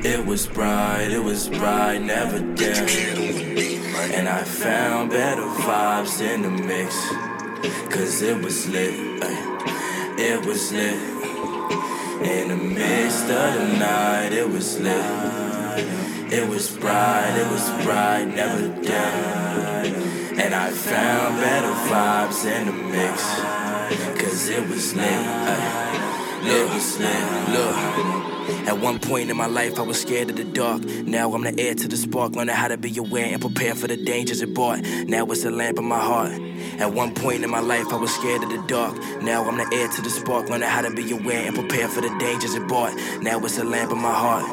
It 0.05 0.25
was 0.25 0.47
bright, 0.47 1.11
it 1.11 1.23
was 1.23 1.49
bright, 1.49 1.99
never 1.99 2.39
dim. 2.39 2.87
And 4.15 4.29
I 4.29 4.45
found 4.45 5.11
better 5.11 5.43
vibes 5.43 6.21
in 6.21 6.43
the 6.43 6.51
mix. 6.51 6.95
Cause 7.91 8.23
it 8.23 8.41
was 8.43 8.69
lit, 8.69 8.95
it 10.19 10.45
was 10.47 10.73
lit. 10.73 10.95
In 12.23 12.49
the 12.49 12.57
midst 12.57 13.25
of 13.25 13.55
the 13.55 13.79
night, 13.79 14.33
it 14.33 14.49
was 14.49 14.79
lit. 14.79 14.95
It 16.33 16.49
was 16.49 16.71
bright, 16.77 17.35
it 17.37 17.51
was 17.51 17.85
bright, 17.85 18.27
never 18.27 18.69
dim. 18.83 20.39
And 20.39 20.55
I 20.55 20.71
found 20.71 21.41
better 21.41 21.73
vibes 21.89 22.45
in 22.45 22.67
the 22.67 22.73
mix. 22.73 23.56
Cause 23.89 24.49
it 24.49 24.69
was 24.69 24.95
lit, 24.95 25.05
ay, 25.05 26.43
look. 27.53 28.69
At 28.69 28.81
one 28.81 28.99
point 28.99 29.31
in 29.31 29.37
my 29.37 29.47
life, 29.47 29.79
I 29.79 29.83
was 29.83 30.01
scared 30.01 30.31
of 30.31 30.37
the 30.37 30.45
dark. 30.45 30.83
Now 30.85 31.33
I'm 31.35 31.43
the 31.43 31.55
heir 31.57 31.75
to 31.75 31.89
the 31.89 31.97
spark, 31.97 32.35
learning 32.35 32.55
how 32.55 32.67
to 32.69 32.77
be 32.77 32.97
aware 32.99 33.27
and 33.27 33.41
prepare 33.41 33.75
for 33.77 33.87
the 33.87 33.97
dangers 33.97 34.43
it 34.43 34.55
brought. 34.55 34.81
Now 35.07 35.25
it's 35.27 35.45
a 35.45 35.51
lamp 35.51 35.79
in 35.79 35.85
my 35.85 36.01
heart. 36.01 36.33
At 36.79 36.93
one 36.95 37.15
point 37.15 37.45
in 37.45 37.51
my 37.51 37.61
life, 37.61 37.87
I 37.93 37.97
was 37.97 38.13
scared 38.15 38.43
of 38.43 38.51
the 38.51 38.59
dark. 38.67 38.97
Now 39.23 39.45
I'm 39.49 39.57
the 39.57 39.69
heir 39.73 39.89
to 39.89 40.03
the 40.03 40.11
spark, 40.11 40.49
learning 40.49 40.69
how 40.69 40.83
to 40.83 40.91
be 40.91 41.09
aware 41.13 41.47
and 41.47 41.55
prepare 41.55 41.89
for 41.89 42.01
the 42.01 42.11
dangers 42.19 42.55
it 42.55 42.67
brought. 42.67 42.95
Now 43.21 43.39
it's 43.45 43.59
a 43.59 43.65
lamp 43.65 43.93
in 43.93 43.99
my 43.99 44.13
heart. 44.13 44.45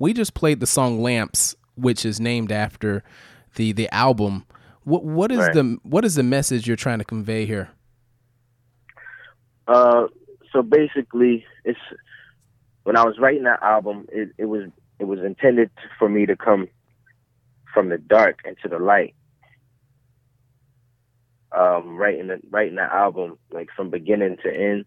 We 0.00 0.12
just 0.12 0.34
played 0.34 0.60
the 0.60 0.66
song 0.66 1.02
"Lamps," 1.02 1.56
which 1.78 2.04
is 2.04 2.20
named 2.20 2.50
after 2.52 3.02
the 3.56 3.72
the 3.72 3.88
album. 3.94 4.44
What 4.84 5.04
what 5.04 5.30
is 5.32 5.38
Right. 5.38 5.54
the 5.54 5.78
what 5.82 6.04
is 6.04 6.14
the 6.14 6.22
message 6.22 6.66
you're 6.66 6.76
trying 6.76 6.98
to 6.98 7.04
convey 7.04 7.44
here? 7.46 7.70
Uh, 9.66 10.06
so 10.52 10.62
basically, 10.62 11.44
it's 11.64 11.78
when 12.84 12.96
I 12.96 13.04
was 13.04 13.18
writing 13.18 13.44
that 13.44 13.62
album, 13.62 14.06
it, 14.10 14.30
it 14.38 14.46
was 14.46 14.70
it 14.98 15.04
was 15.04 15.20
intended 15.20 15.70
for 15.98 16.08
me 16.08 16.26
to 16.26 16.36
come 16.36 16.68
from 17.74 17.88
the 17.90 17.98
dark 17.98 18.40
into 18.44 18.68
the 18.68 18.78
light. 18.82 19.14
Um, 21.56 21.96
writing 21.96 22.26
the, 22.26 22.40
writing 22.50 22.74
that 22.76 22.92
album 22.92 23.38
like 23.52 23.68
from 23.74 23.90
beginning 23.90 24.36
to 24.42 24.50
end, 24.54 24.84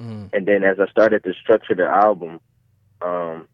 Mm. 0.00 0.30
and 0.32 0.44
then 0.46 0.64
as 0.64 0.80
I 0.80 0.88
started 0.90 1.22
to 1.22 1.32
structure 1.34 1.76
the 1.76 1.86
album, 1.86 2.40
um, 3.00 3.46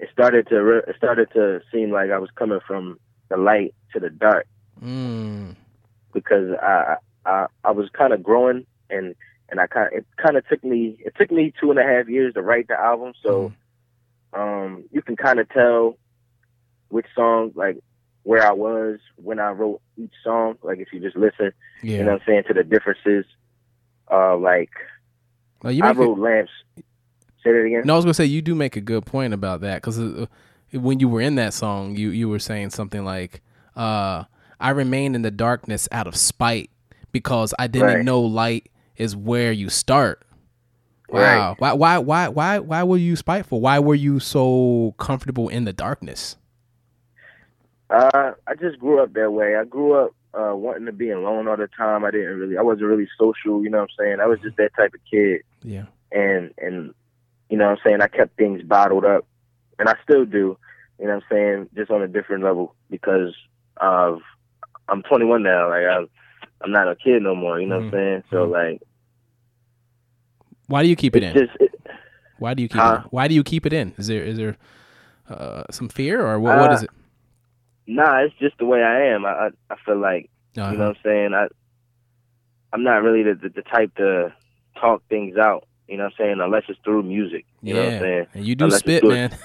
it 0.00 0.08
started 0.12 0.48
to 0.48 0.56
re- 0.62 0.82
it 0.88 0.96
started 0.96 1.28
to 1.34 1.60
seem 1.72 1.90
like 1.92 2.10
I 2.10 2.18
was 2.18 2.30
coming 2.34 2.60
from 2.66 2.98
the 3.28 3.36
light 3.36 3.74
to 3.92 4.00
the 4.00 4.10
dark 4.10 4.46
Mm. 4.82 5.56
because 6.14 6.50
I 6.62 6.96
I, 7.26 7.46
I 7.64 7.70
was 7.70 7.88
kind 7.90 8.12
of 8.14 8.22
growing 8.22 8.66
and 8.88 9.14
and 9.50 9.60
I 9.60 9.66
kind 9.66 9.90
it 9.92 10.06
kind 10.16 10.36
of 10.38 10.48
took 10.48 10.64
me 10.64 10.96
it 11.04 11.14
took 11.18 11.30
me 11.30 11.52
two 11.60 11.70
and 11.70 11.78
a 11.78 11.82
half 11.82 12.08
years 12.08 12.32
to 12.34 12.42
write 12.42 12.68
the 12.68 12.80
album 12.80 13.12
so 13.22 13.52
um 14.32 14.84
you 14.90 15.02
can 15.02 15.16
kind 15.16 15.38
of 15.38 15.48
tell 15.50 15.96
which 16.88 17.06
song 17.14 17.52
like 17.54 17.78
where 18.22 18.42
I 18.46 18.52
was 18.52 19.00
when 19.16 19.38
I 19.38 19.50
wrote 19.50 19.80
each 19.98 20.14
song 20.24 20.56
like 20.62 20.78
if 20.78 20.88
you 20.92 21.00
just 21.00 21.16
listen 21.16 21.52
Yeah. 21.82 21.98
you 21.98 22.04
know 22.04 22.12
what 22.12 22.22
I'm 22.22 22.26
saying 22.26 22.44
to 22.48 22.54
the 22.54 22.64
differences 22.64 23.26
uh 24.10 24.36
like 24.36 24.70
Well, 25.62 25.72
you 25.72 25.84
I 25.84 25.92
wrote 25.92 26.18
lamps 26.18 26.52
say 27.42 27.52
that 27.52 27.64
again 27.64 27.82
No, 27.84 27.94
I 27.94 27.96
was 27.96 28.04
gonna 28.04 28.14
say 28.14 28.24
you 28.24 28.42
do 28.42 28.54
make 28.54 28.76
a 28.76 28.80
good 28.80 29.06
point 29.06 29.34
about 29.34 29.60
that 29.62 29.76
because 29.76 29.98
uh, 29.98 30.26
when 30.72 31.00
you 31.00 31.08
were 31.08 31.20
in 31.20 31.34
that 31.36 31.54
song, 31.54 31.96
you 31.96 32.10
you 32.10 32.28
were 32.28 32.38
saying 32.38 32.70
something 32.70 33.04
like, 33.04 33.40
uh, 33.76 34.24
"I 34.60 34.70
remain 34.70 35.14
in 35.14 35.22
the 35.22 35.30
darkness 35.30 35.88
out 35.90 36.06
of 36.06 36.14
spite 36.16 36.70
because 37.12 37.52
I 37.58 37.66
didn't 37.66 37.86
Right. 37.88 38.04
know 38.04 38.20
light 38.20 38.70
is 38.96 39.16
where 39.16 39.50
you 39.52 39.68
start." 39.68 40.22
Right. 41.10 41.36
Wow. 41.36 41.56
Why 41.58 41.72
why 41.72 41.98
why 41.98 42.28
why 42.28 42.58
why 42.60 42.82
were 42.84 42.96
you 42.96 43.16
spiteful? 43.16 43.60
Why 43.60 43.78
were 43.80 43.96
you 43.96 44.20
so 44.20 44.94
comfortable 44.98 45.48
in 45.48 45.64
the 45.64 45.72
darkness? 45.72 46.36
Uh, 47.88 48.32
I 48.46 48.54
just 48.54 48.78
grew 48.78 49.02
up 49.02 49.12
that 49.14 49.32
way. 49.32 49.56
I 49.56 49.64
grew 49.64 49.94
up 49.94 50.14
uh, 50.32 50.54
wanting 50.54 50.86
to 50.86 50.92
be 50.92 51.10
alone 51.10 51.48
all 51.48 51.56
the 51.56 51.68
time. 51.76 52.04
I 52.04 52.12
didn't 52.12 52.38
really, 52.38 52.56
I 52.56 52.62
wasn't 52.62 52.86
really 52.86 53.08
social. 53.18 53.64
You 53.64 53.70
know 53.70 53.78
what 53.78 53.90
I'm 53.98 54.04
saying? 54.04 54.20
I 54.20 54.26
was 54.26 54.38
just 54.40 54.56
that 54.58 54.70
type 54.76 54.94
of 54.94 55.00
kid, 55.10 55.40
Yeah. 55.64 55.86
and 56.12 56.54
and 56.58 56.94
you 57.50 57.58
know 57.58 57.64
what 57.66 57.72
I'm 57.72 57.78
saying. 57.84 58.00
I 58.00 58.06
kept 58.08 58.36
things 58.36 58.62
bottled 58.62 59.04
up, 59.04 59.26
and 59.78 59.88
I 59.88 59.94
still 60.02 60.24
do. 60.24 60.56
You 60.98 61.06
know 61.06 61.14
what 61.14 61.24
I'm 61.24 61.28
saying? 61.30 61.68
Just 61.74 61.90
on 61.90 62.02
a 62.02 62.08
different 62.08 62.44
level 62.44 62.74
because 62.90 63.34
of 63.78 64.20
I'm 64.88 65.02
21 65.02 65.42
now. 65.42 65.68
Like 65.68 65.84
I'm, 65.86 66.08
I'm 66.62 66.70
not 66.72 66.88
a 66.88 66.96
kid 66.96 67.22
no 67.22 67.34
more. 67.34 67.60
You 67.60 67.66
know 67.66 67.76
what 67.76 67.84
I'm 67.86 67.90
saying? 67.92 68.22
So 68.30 68.44
like, 68.44 68.82
Why 70.66 70.82
do 70.82 70.88
you 70.88 70.96
keep 70.96 71.16
it 71.16 71.22
in? 71.22 71.32
just 71.34 71.52
it, 71.60 71.72
Why 72.38 72.54
do 72.54 72.62
you 72.62 72.68
keep 72.68 72.80
Huh? 72.80 73.00
it? 73.04 73.12
Why 73.12 73.28
do 73.28 73.34
you 73.34 73.42
keep 73.42 73.66
it 73.66 73.72
in? 73.72 73.94
Is 73.98 74.06
there 74.06 74.22
is 74.22 74.36
there 74.36 74.56
uh, 75.28 75.64
some 75.70 75.88
fear 75.88 76.24
or 76.26 76.38
what? 76.38 76.56
what 76.58 76.70
Uh, 76.70 76.74
is 76.74 76.82
it? 76.82 76.90
nah. 77.86 78.18
It's 78.18 78.34
just 78.38 78.58
the 78.58 78.66
way 78.66 78.82
I 78.82 79.06
am. 79.06 79.24
I 79.24 79.30
I, 79.30 79.48
I 79.70 79.76
feel 79.84 79.98
like 79.98 80.28
Uh-huh. 80.56 80.70
You 80.72 80.78
know 80.78 80.88
what 80.88 80.96
I'm 80.98 81.02
saying? 81.02 81.34
I 81.34 81.46
I'm 82.72 82.82
not 82.84 83.02
really 83.02 83.22
the, 83.22 83.34
the 83.34 83.48
the 83.48 83.62
type 83.62 83.94
to 83.96 84.32
talk 84.80 85.02
things 85.08 85.36
out. 85.36 85.64
You 85.90 85.96
know 85.96 86.04
what 86.04 86.12
I'm 86.20 86.24
saying? 86.24 86.40
Unless 86.40 86.62
it's 86.68 86.78
through 86.84 87.02
music. 87.02 87.44
You 87.62 87.74
know 87.74 87.84
what 87.84 87.94
I'm 87.94 88.00
saying? 88.00 88.26
And 88.34 88.46
you 88.46 88.54
do 88.54 88.64
Unless 88.66 88.78
spit, 88.78 89.02
man. 89.02 89.36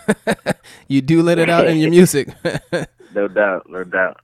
you 0.87 1.01
do 1.01 1.23
let 1.23 1.39
it 1.39 1.49
out 1.49 1.65
in 1.65 1.77
your 1.77 1.89
music. 1.99 2.29
No 3.13 3.29
doubt, 3.29 3.69
no 3.69 3.85
doubt. 3.85 4.19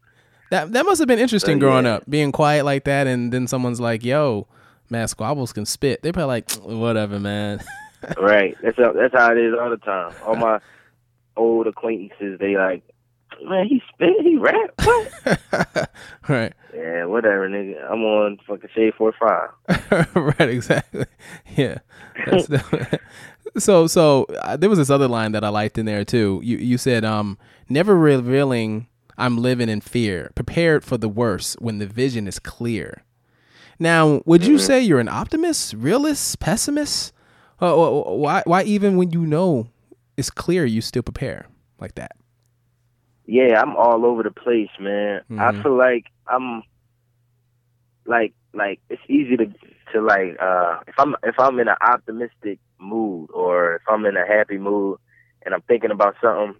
that 0.49 0.73
that 0.73 0.85
must 0.85 0.99
have 0.99 1.07
been 1.07 1.17
interesting 1.17 1.59
growing 1.59 1.85
yeah. 1.85 1.93
up, 1.93 2.09
being 2.09 2.33
quiet 2.33 2.65
like 2.65 2.83
that, 2.83 3.07
and 3.07 3.31
then 3.31 3.47
someone's 3.47 3.79
like, 3.79 4.03
"Yo, 4.03 4.47
Mad 4.89 5.07
Squablz 5.07 5.53
can 5.53 5.65
spit." 5.65 6.01
They're 6.01 6.11
probably 6.11 6.27
like, 6.27 6.47
mm, 6.47 6.77
"Whatever, 6.77 7.17
man." 7.17 7.61
right. 8.17 8.57
That's 8.61 8.77
how, 8.77 8.91
that's 8.91 9.13
how 9.13 9.31
it 9.31 9.37
is 9.37 9.53
all 9.57 9.69
the 9.69 9.77
time. 9.77 10.13
All 10.25 10.35
my 10.35 10.59
old 11.37 11.67
acquaintances, 11.67 12.37
they 12.37 12.57
like, 12.57 12.83
man, 13.43 13.67
he 13.67 13.81
spit, 13.93 14.13
he 14.21 14.37
rap. 14.37 14.71
What? 14.83 15.89
right, 16.29 16.53
yeah, 16.75 17.05
whatever, 17.05 17.47
nigga. 17.49 17.83
I'm 17.89 18.01
on 18.03 18.37
fucking 18.47 18.69
Shade 18.75 18.93
four 18.97 19.13
five. 19.19 19.49
right, 20.15 20.49
exactly. 20.49 21.05
Yeah. 21.55 21.79
That's 22.25 22.47
the- 22.47 22.99
so, 23.57 23.87
so 23.87 24.25
uh, 24.41 24.57
there 24.57 24.69
was 24.69 24.79
this 24.79 24.89
other 24.89 25.07
line 25.07 25.31
that 25.33 25.43
I 25.43 25.49
liked 25.49 25.77
in 25.77 25.85
there 25.85 26.05
too. 26.05 26.39
You 26.43 26.57
you 26.57 26.77
said, 26.77 27.03
"Um, 27.05 27.37
never 27.69 27.95
revealing 27.97 28.87
I'm 29.17 29.37
living 29.37 29.69
in 29.69 29.81
fear, 29.81 30.31
prepared 30.35 30.83
for 30.83 30.97
the 30.97 31.09
worst 31.09 31.59
when 31.61 31.79
the 31.79 31.87
vision 31.87 32.27
is 32.27 32.39
clear." 32.39 33.03
Now, 33.79 34.21
would 34.25 34.45
you 34.45 34.59
say 34.59 34.79
you're 34.81 34.99
an 34.99 35.09
optimist, 35.09 35.73
realist, 35.73 36.39
pessimist? 36.39 37.13
Uh, 37.59 37.73
wh- 37.73 38.03
wh- 38.05 38.17
why 38.19 38.43
why 38.45 38.63
even 38.63 38.95
when 38.97 39.11
you 39.11 39.25
know 39.25 39.67
it's 40.17 40.29
clear, 40.29 40.65
you 40.65 40.81
still 40.81 41.01
prepare 41.03 41.47
like 41.79 41.95
that? 41.95 42.11
Yeah, 43.31 43.61
I'm 43.61 43.77
all 43.77 44.05
over 44.05 44.23
the 44.23 44.31
place, 44.31 44.69
man. 44.77 45.21
Mhm. 45.29 45.39
I 45.39 45.63
feel 45.63 45.77
like 45.77 46.05
I'm 46.27 46.63
like 48.05 48.33
like 48.53 48.81
it's 48.89 49.01
easy 49.07 49.37
to 49.37 49.45
to 49.93 50.01
like 50.01 50.35
uh 50.41 50.79
if 50.87 50.95
I'm 50.99 51.15
if 51.23 51.35
I'm 51.39 51.57
in 51.59 51.69
an 51.69 51.77
optimistic 51.79 52.59
mood 52.77 53.29
or 53.33 53.75
if 53.75 53.83
I'm 53.87 54.05
in 54.05 54.17
a 54.17 54.27
happy 54.27 54.57
mood 54.57 54.99
and 55.45 55.53
I'm 55.53 55.61
thinking 55.61 55.91
about 55.91 56.15
something, 56.21 56.55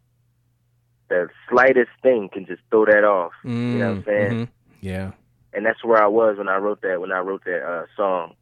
the 1.10 1.28
slightest 1.50 1.92
thing 2.02 2.30
can 2.32 2.46
just 2.46 2.62
throw 2.70 2.86
that 2.86 3.04
off. 3.04 3.34
You 3.44 3.80
know 3.80 3.90
what 3.90 3.98
I'm 3.98 4.04
saying? 4.06 4.32
Mhm. 4.32 4.48
Yeah. 4.80 5.12
And 5.54 5.66
that's 5.66 5.84
where 5.84 6.02
I 6.02 6.08
was 6.08 6.38
when 6.38 6.48
I 6.48 6.56
wrote 6.56 6.82
that 6.84 7.02
when 7.02 7.12
I 7.12 7.20
wrote 7.20 7.44
that 7.44 7.64
uh 7.68 7.86
song. 7.98 8.36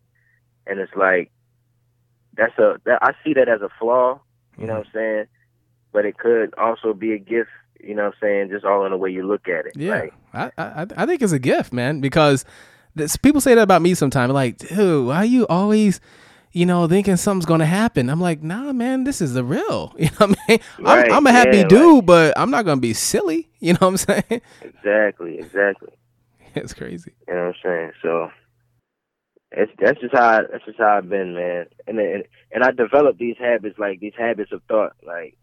And 0.67 0.79
it's 0.79 0.95
like 0.95 1.31
that's 2.35 2.57
a 2.59 2.79
that 2.85 2.99
I 3.01 3.13
see 3.23 3.33
that 3.33 3.49
as 3.49 3.61
a 3.63 3.69
flaw, 3.79 4.19
you 4.59 4.67
know 4.67 4.77
what 4.77 4.85
I'm 4.87 4.91
saying? 4.93 5.25
But 5.91 6.05
it 6.05 6.19
could 6.19 6.53
also 6.55 6.93
be 6.93 7.13
a 7.13 7.17
gift, 7.17 7.49
You 7.79 7.95
know 7.95 8.05
what 8.05 8.13
I'm 8.15 8.19
saying? 8.21 8.49
Just 8.49 8.65
all 8.65 8.85
in 8.85 8.91
the 8.91 8.97
way 8.97 9.09
you 9.09 9.25
look 9.25 9.47
at 9.47 9.65
it. 9.65 9.73
Yeah, 9.75 10.07
Like, 10.33 10.51
I, 10.57 10.63
I 10.81 10.87
I 10.97 11.05
think 11.05 11.21
it's 11.21 11.31
a 11.31 11.39
gift, 11.39 11.73
man. 11.73 12.01
Because 12.01 12.45
this, 12.95 13.15
people 13.17 13.41
say 13.41 13.55
that 13.55 13.61
about 13.61 13.81
me 13.81 13.93
sometimes. 13.93 14.33
Like, 14.33 14.57
dude, 14.57 15.07
why 15.07 15.17
are 15.17 15.25
you 15.25 15.47
always, 15.47 16.01
you 16.51 16.65
know, 16.65 16.87
thinking 16.87 17.15
something's 17.15 17.45
gonna 17.45 17.65
happen? 17.65 18.09
I'm 18.09 18.21
like, 18.21 18.41
nah, 18.43 18.73
man, 18.73 19.03
this 19.03 19.21
is 19.21 19.33
the 19.33 19.43
real. 19.43 19.93
You 19.97 20.09
know 20.19 20.27
what 20.27 20.37
I 20.39 20.51
mean? 20.51 20.59
Right, 20.79 21.05
I'm, 21.11 21.17
I'm 21.17 21.27
a 21.27 21.31
happy 21.31 21.57
yeah, 21.57 21.67
dude, 21.67 22.05
but 22.05 22.37
I'm 22.37 22.51
not 22.51 22.65
gonna 22.65 22.81
be 22.81 22.93
silly. 22.93 23.49
You 23.61 23.73
know 23.73 23.79
what 23.81 23.87
I'm 23.89 23.97
saying? 23.97 24.41
exactly, 24.61 25.37
exactly. 25.37 25.89
it's 26.55 26.73
crazy. 26.73 27.13
You 27.27 27.33
know 27.33 27.47
what 27.47 27.47
I'm 27.47 27.53
saying? 27.63 27.91
So 28.01 28.31
it's 29.51 29.71
that's 29.79 29.99
just 29.99 30.15
how 30.15 30.41
that's 30.51 30.63
just 30.65 30.77
how 30.77 30.97
I've 30.97 31.09
been, 31.09 31.33
man. 31.33 31.65
And 31.87 31.99
and 31.99 32.23
and 32.51 32.63
I 32.63 32.71
developed 32.71 33.19
these 33.19 33.35
habits, 33.37 33.77
like 33.79 33.99
these 33.99 34.13
habits 34.17 34.51
of 34.51 34.61
thought, 34.67 34.93
like 35.05 35.37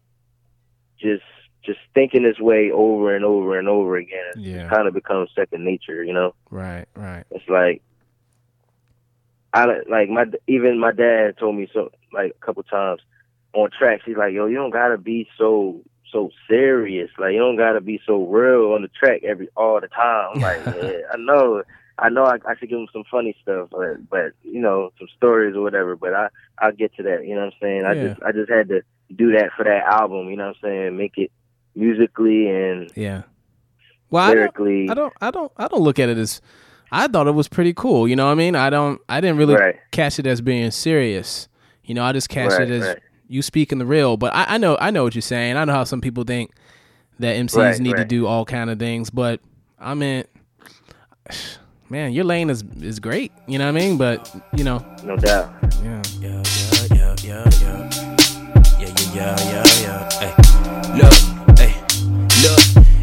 just 0.99 1.23
just 1.67 1.79
thinking 1.93 2.23
this 2.23 2.39
way 2.39 2.71
over 2.71 3.15
and 3.15 3.23
over 3.23 3.59
and 3.59 3.67
over 3.67 3.97
again. 3.97 4.23
It's 4.35 4.45
Yeah. 4.47 4.69
kind 4.69 4.87
of 4.87 4.95
becomes 4.95 5.29
second 5.35 5.63
nature, 5.63 6.03
you 6.03 6.13
know. 6.13 6.33
Right, 6.49 6.85
right. 6.95 7.25
It's 7.29 7.47
like 7.47 7.83
I 9.53 9.65
like 9.89 10.09
my 10.09 10.25
even 10.47 10.79
my 10.79 10.91
dad 10.91 11.37
told 11.39 11.55
me 11.55 11.67
so 11.73 11.89
like 12.13 12.33
a 12.41 12.45
couple 12.45 12.63
times 12.63 13.01
on 13.53 13.69
tracks. 13.77 14.03
He's 14.05 14.17
like, 14.17 14.33
"Yo, 14.33 14.45
you 14.45 14.55
don't 14.55 14.71
gotta 14.71 14.97
be 14.97 15.27
so 15.37 15.81
so 16.11 16.29
serious. 16.49 17.09
Like 17.17 17.33
you 17.33 17.39
don't 17.39 17.57
gotta 17.57 17.81
be 17.81 17.99
so 18.05 18.23
real 18.25 18.73
on 18.73 18.81
the 18.81 18.89
track 18.89 19.23
every 19.23 19.49
all 19.55 19.79
the 19.81 19.87
time." 19.87 20.29
I'm 20.33 20.41
like, 20.41 20.59
yeah, 20.75 20.99
I 21.13 21.17
know, 21.17 21.63
I 21.97 22.09
know, 22.09 22.23
I, 22.25 22.35
I 22.47 22.55
should 22.57 22.69
give 22.69 22.79
him 22.79 22.87
some 22.93 23.03
funny 23.09 23.35
stuff, 23.41 23.69
but 23.71 24.09
but 24.09 24.33
you 24.43 24.61
know 24.61 24.91
some 24.99 25.07
stories 25.15 25.55
or 25.55 25.61
whatever. 25.61 25.95
But 25.95 26.13
I 26.13 26.27
I'll 26.59 26.71
get 26.73 26.95
to 26.95 27.03
that. 27.03 27.25
You 27.25 27.35
know 27.35 27.45
what 27.45 27.53
I'm 27.53 27.59
saying? 27.61 27.85
I 27.85 27.93
Yeah. 27.95 28.09
just 28.09 28.23
I 28.23 28.31
just 28.31 28.51
had 28.51 28.67
to 28.69 28.81
do 29.15 29.31
that 29.31 29.51
for 29.55 29.63
that 29.63 29.85
album. 29.89 30.29
You 30.29 30.35
know 30.37 30.47
what 30.47 30.57
I'm 30.63 30.69
saying? 30.69 30.97
Make 30.97 31.13
it 31.17 31.31
musically 31.77 32.49
and 32.49 32.91
Yeah. 32.95 33.23
Well, 34.09 34.23
I 34.23 34.33
don't. 34.35 34.89
I 34.89 34.93
don't, 34.93 35.13
I 35.21 35.31
don't, 35.31 35.51
I 35.57 35.67
don't 35.67 35.81
look 35.81 35.99
at 35.99 36.09
it 36.09 36.17
as. 36.17 36.41
I 36.91 37.07
thought 37.07 37.27
it 37.27 37.31
was 37.31 37.49
pretty 37.49 37.73
cool. 37.73 38.07
You 38.07 38.15
know 38.15 38.25
what 38.27 38.31
I 38.31 38.35
mean? 38.35 38.55
I 38.55 38.69
don't, 38.69 39.01
I 39.09 39.19
didn't 39.19 39.37
really 39.37 39.55
Right. 39.55 39.75
catch 39.91 40.19
it 40.19 40.25
as 40.25 40.39
being 40.39 40.71
serious. 40.71 41.49
You 41.83 41.93
know, 41.93 42.03
I 42.05 42.13
just 42.13 42.29
catch 42.29 42.51
Right, 42.51 42.61
it 42.61 42.69
as 42.71 42.83
right. 42.85 42.99
you 43.27 43.41
speaking 43.41 43.77
the 43.77 43.85
real. 43.85 44.15
But 44.15 44.33
I, 44.33 44.55
I 44.55 44.57
know, 44.57 44.77
I 44.79 44.91
know 44.91 45.03
what 45.03 45.13
you're 45.13 45.21
saying. 45.21 45.57
I 45.57 45.65
know 45.65 45.73
how 45.73 45.83
some 45.83 45.99
people 45.99 46.23
think 46.23 46.51
that 47.19 47.35
MCs 47.35 47.57
Right, 47.57 47.79
need 47.79 47.97
to 47.97 48.05
do 48.05 48.25
all 48.25 48.45
kind 48.45 48.69
of 48.69 48.79
things. 48.79 49.09
But 49.09 49.41
I 49.77 49.95
mean, 49.95 50.23
man, 51.89 52.13
your 52.13 52.23
lane 52.23 52.49
is 52.49 52.63
is 52.81 52.99
great. 53.01 53.33
You 53.47 53.59
know 53.59 53.65
what 53.65 53.77
I 53.77 53.79
mean? 53.85 53.97
But 53.97 54.33
you 54.55 54.63
know, 54.63 54.77
no 55.03 55.17
doubt. 55.17 55.51
yeah, 55.83 56.01
Yeah, 56.21 56.43
yeah, 56.45 56.87
yeah, 56.95 57.15
yeah, 57.23 57.49
yeah. 57.61 57.89
Yeah, 58.79 58.87
yeah, 58.87 59.13
yeah, 59.13 59.35
yeah, 59.51 59.63
yeah. 59.81 60.09
Hey, 60.19 60.27
look, 60.27 60.33
hey, 60.33 60.33
look. 60.37 60.56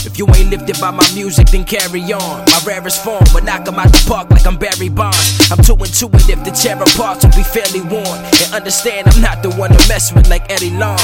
If 0.06 0.18
you 0.18 0.26
ain't 0.36 0.50
lifted 0.50 0.78
by 0.80 0.90
my 0.90 1.08
music, 1.14 1.48
then 1.48 1.64
carry 1.64 2.00
on. 2.12 2.44
My 2.44 2.60
rarest 2.66 3.02
form 3.02 3.24
will 3.32 3.42
knock 3.42 3.66
'em 3.66 3.78
out 3.78 3.90
the 3.90 4.04
park 4.06 4.30
like 4.30 4.46
I'm 4.46 4.56
Barry 4.56 4.90
Bonds. 4.90 5.50
I'm 5.50 5.62
too 5.64 5.76
intuitive 5.76 6.42
to 6.44 6.50
tear 6.50 6.76
apart 6.76 7.20
to 7.22 7.28
be 7.28 7.42
fairly 7.42 7.80
warned. 7.80 8.24
And 8.42 8.52
understand 8.52 9.08
I'm 9.08 9.20
not 9.22 9.42
the 9.42 9.50
one 9.50 9.70
to 9.70 9.88
mess 9.88 10.12
with 10.12 10.28
like 10.28 10.44
Eddie 10.50 10.76
Long. 10.76 11.00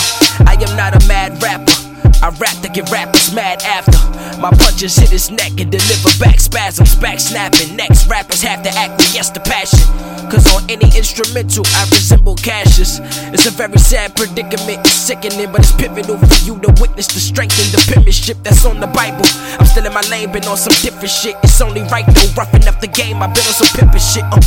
I 0.47 0.54
am 0.54 0.76
not 0.76 1.02
a 1.02 1.07
mad 1.09 1.42
rapper. 1.42 1.80
I 2.23 2.29
rap 2.37 2.57
to 2.62 2.69
get 2.69 2.91
rappers 2.91 3.33
mad 3.33 3.62
after. 3.62 3.97
My 4.41 4.50
punches 4.50 4.97
hit 4.97 5.11
his 5.11 5.31
neck 5.31 5.61
and 5.61 5.71
deliver 5.73 6.12
back 6.19 6.41
spasms, 6.41 6.95
back 6.97 7.19
snapping. 7.21 7.76
Next 7.76 8.09
rappers 8.09 8.43
have 8.43 8.63
to 8.63 8.71
acquiesce 8.71 9.30
to 9.30 9.41
passion. 9.41 9.80
Cause 10.30 10.47
on 10.54 10.63
any 10.71 10.87
instrumental, 10.97 11.67
I 11.75 11.85
resemble 11.91 12.37
Cassius. 12.37 13.00
It's 13.35 13.47
a 13.47 13.50
very 13.50 13.78
sad 13.78 14.15
predicament, 14.15 14.78
it's 14.87 14.93
sickening, 14.93 15.50
but 15.50 15.61
it's 15.61 15.73
pivotal 15.73 16.19
for 16.19 16.45
you 16.47 16.61
to 16.61 16.71
witness 16.80 17.09
the 17.09 17.19
strength 17.19 17.59
and 17.59 17.73
the 17.75 17.83
penmanship 17.93 18.37
that's 18.45 18.65
on 18.65 18.78
the 18.80 18.87
Bible. 18.87 19.26
I'm 19.59 19.67
still 19.67 19.87
in 19.87 19.93
my 19.93 20.02
lane, 20.09 20.30
been 20.30 20.45
on 20.45 20.56
some 20.56 20.76
different 20.83 21.11
shit. 21.11 21.37
It's 21.43 21.61
only 21.61 21.83
right 21.91 22.06
though, 22.06 22.30
roughing 22.37 22.69
up 22.69 22.80
the 22.80 22.87
game, 22.87 23.23
I've 23.23 23.35
been 23.35 23.45
on 23.45 23.54
some 23.54 23.69
pimpin' 23.75 23.99
shit. 23.99 24.25
Uh, 24.30 24.39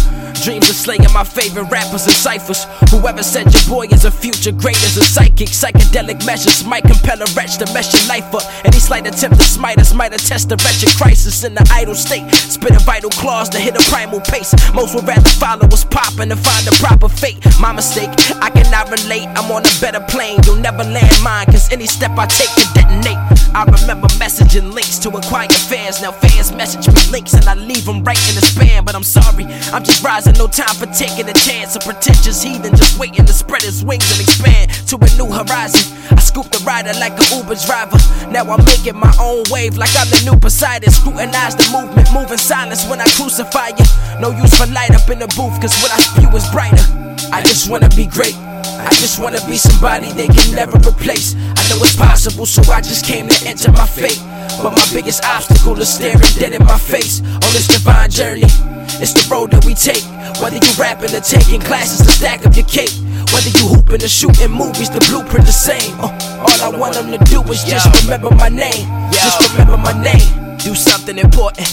dreams 0.44 0.70
of 0.70 0.76
slaying 0.76 1.08
my 1.14 1.24
favorite 1.24 1.72
rappers 1.72 2.04
and 2.04 2.14
ciphers. 2.14 2.66
Whoever 2.92 3.24
said 3.24 3.48
your 3.54 3.64
boy 3.70 3.88
is 3.96 4.04
a 4.04 4.12
future 4.12 4.52
great 4.52 4.76
as 4.84 4.98
a 4.98 5.04
psychic, 5.04 5.48
psychedelic 5.48 6.26
measures 6.26 6.66
might 6.66 6.84
compel 6.84 7.22
a 7.22 7.26
wretch 7.34 7.58
to 7.60 7.66
mess 7.74 7.96
your 7.96 8.04
life 8.10 8.28
up. 8.36 8.44
Any 8.66 8.80
slight 8.80 9.08
attempt 9.08 9.40
to 9.40 9.46
smite 9.46 9.80
us 9.80 9.94
might 9.94 10.14
attest 10.14 10.52
a 10.52 10.58
wretched 10.58 10.90
crisis 11.00 11.46
in 11.46 11.54
the 11.56 11.66
idle 11.72 11.96
state. 11.96 12.30
Spit 12.36 12.76
a 12.76 12.80
vital 12.80 13.10
clause 13.12 13.48
to 13.50 13.60
hit 13.60 13.76
a 13.76 13.84
primal 13.90 14.20
pace. 14.20 14.54
Most 14.74 14.96
would 14.96 15.08
rather 15.08 15.30
follow 15.40 15.66
what's 15.68 15.86
poppin' 15.86 16.30
and 16.32 16.40
find 16.40 16.68
a 16.68 16.72
proper 16.84 17.08
fate. 17.08 17.40
My 17.62 17.72
mistake, 17.72 18.12
I 18.42 18.50
cannot 18.50 18.92
relate. 18.92 19.28
I'm 19.40 19.50
on 19.50 19.64
a 19.64 19.74
better 19.80 20.02
plane. 20.12 20.40
You'll 20.46 20.60
never 20.60 20.84
land 20.84 21.16
mine, 21.24 21.46
cause 21.46 21.72
any 21.72 21.88
step 21.88 22.12
I 22.18 22.26
take 22.28 22.52
can 22.60 22.68
detonate. 22.76 23.22
I 23.56 23.64
remember 23.64 24.08
messaging 24.20 24.74
links 24.74 25.00
to 25.00 25.10
acquire 25.10 25.48
fans. 25.48 26.02
Now 26.02 26.12
fans 26.12 26.52
message 26.52 26.88
me 26.88 27.00
links 27.12 27.34
and 27.34 27.46
I 27.46 27.56
leave 27.56 27.86
them 27.86 28.04
right 28.04 28.20
in 28.28 28.36
the 28.36 28.42
spam. 28.42 28.84
But 28.86 28.96
I'm 28.96 29.04
sorry, 29.04 29.46
I'm 29.72 29.84
just 29.84 30.04
rising. 30.04 30.33
No 30.38 30.48
time 30.48 30.76
for 30.76 30.88
taking 30.88 31.30
a 31.30 31.34
chance. 31.34 31.76
A 31.76 31.80
pretentious 31.80 32.42
heathen 32.42 32.76
just 32.76 32.98
waiting 33.00 33.26
to 33.26 33.34
spread 33.34 33.62
his 33.62 33.84
wings 33.84 34.10
and 34.12 34.22
expand 34.22 34.72
to 34.90 34.98
a 34.98 35.10
new 35.18 35.32
horizon. 35.32 35.86
I 36.12 36.20
scoop 36.20 36.50
the 36.50 36.62
rider 36.66 36.94
like 37.00 37.14
a 37.14 37.26
Uber 37.36 37.56
driver. 37.66 37.98
Now 38.30 38.44
I'm 38.50 38.64
making 38.66 38.98
my 38.98 39.14
own 39.22 39.44
wave 39.50 39.78
like 39.78 39.94
I'm 39.98 40.10
the 40.10 40.22
new 40.26 40.38
Poseidon. 40.40 40.92
Scrutinize 40.92 41.56
the 41.56 41.70
movement, 41.72 42.12
move 42.14 42.32
in 42.32 42.38
silence 42.38 42.88
when 42.90 43.00
I 43.00 43.06
crucify 43.16 43.78
you. 43.78 43.86
No 44.20 44.32
use 44.32 44.54
for 44.58 44.68
light 44.74 44.92
up 44.92 45.10
in 45.10 45.20
the 45.20 45.28
booth, 45.38 45.56
cause 45.62 45.74
what 45.82 45.92
I 45.94 46.00
spew 46.02 46.30
is 46.36 46.50
brighter. 46.50 46.84
I 47.32 47.42
just 47.44 47.70
wanna 47.70 47.90
be 47.90 48.06
great. 48.06 48.36
I 48.36 48.90
just 49.00 49.20
wanna 49.20 49.40
be 49.48 49.56
somebody 49.56 50.12
they 50.12 50.28
can 50.28 50.56
never 50.56 50.78
replace. 50.80 51.36
I 51.36 51.62
know 51.70 51.78
it's 51.86 51.96
possible, 51.96 52.46
so 52.46 52.62
I 52.72 52.82
just 52.82 53.06
came 53.06 53.28
to 53.28 53.48
enter 53.48 53.72
my 53.72 53.86
fate. 53.86 54.20
But 54.62 54.76
my 54.76 54.86
biggest 54.92 55.24
obstacle 55.26 55.80
is 55.80 55.90
staring 55.90 56.20
dead 56.38 56.54
in 56.54 56.66
my 56.66 56.78
face 56.78 57.22
on 57.22 57.50
this 57.54 57.68
divine 57.68 58.10
journey. 58.10 58.50
It's 59.02 59.14
the 59.14 59.26
road 59.32 59.52
that 59.52 59.66
we 59.66 59.74
take. 59.74 60.04
Whether 60.42 60.58
you 60.58 60.74
rapping 60.78 61.16
or 61.16 61.22
taking 61.22 61.62
classes 61.62 62.06
to 62.06 62.12
stack 62.12 62.46
up 62.46 62.56
your 62.56 62.66
cake. 62.66 62.94
Whether 63.34 63.50
you 63.58 63.68
hooping 63.68 64.04
or 64.04 64.08
shooting 64.08 64.52
movies, 64.52 64.90
the 64.90 65.00
blueprint 65.10 65.46
the 65.46 65.52
same. 65.52 65.94
Uh, 66.00 66.12
all 66.44 66.60
I 66.62 66.78
want 66.78 66.96
them 66.96 67.12
to 67.12 67.18
do 67.26 67.42
is 67.52 67.64
just 67.64 67.88
remember 68.04 68.30
my 68.36 68.50
name. 68.50 68.86
Just 69.12 69.42
remember 69.52 69.78
my 69.78 69.94
name. 70.04 70.43
Do 70.64 70.74
something 70.74 71.18
important. 71.18 71.68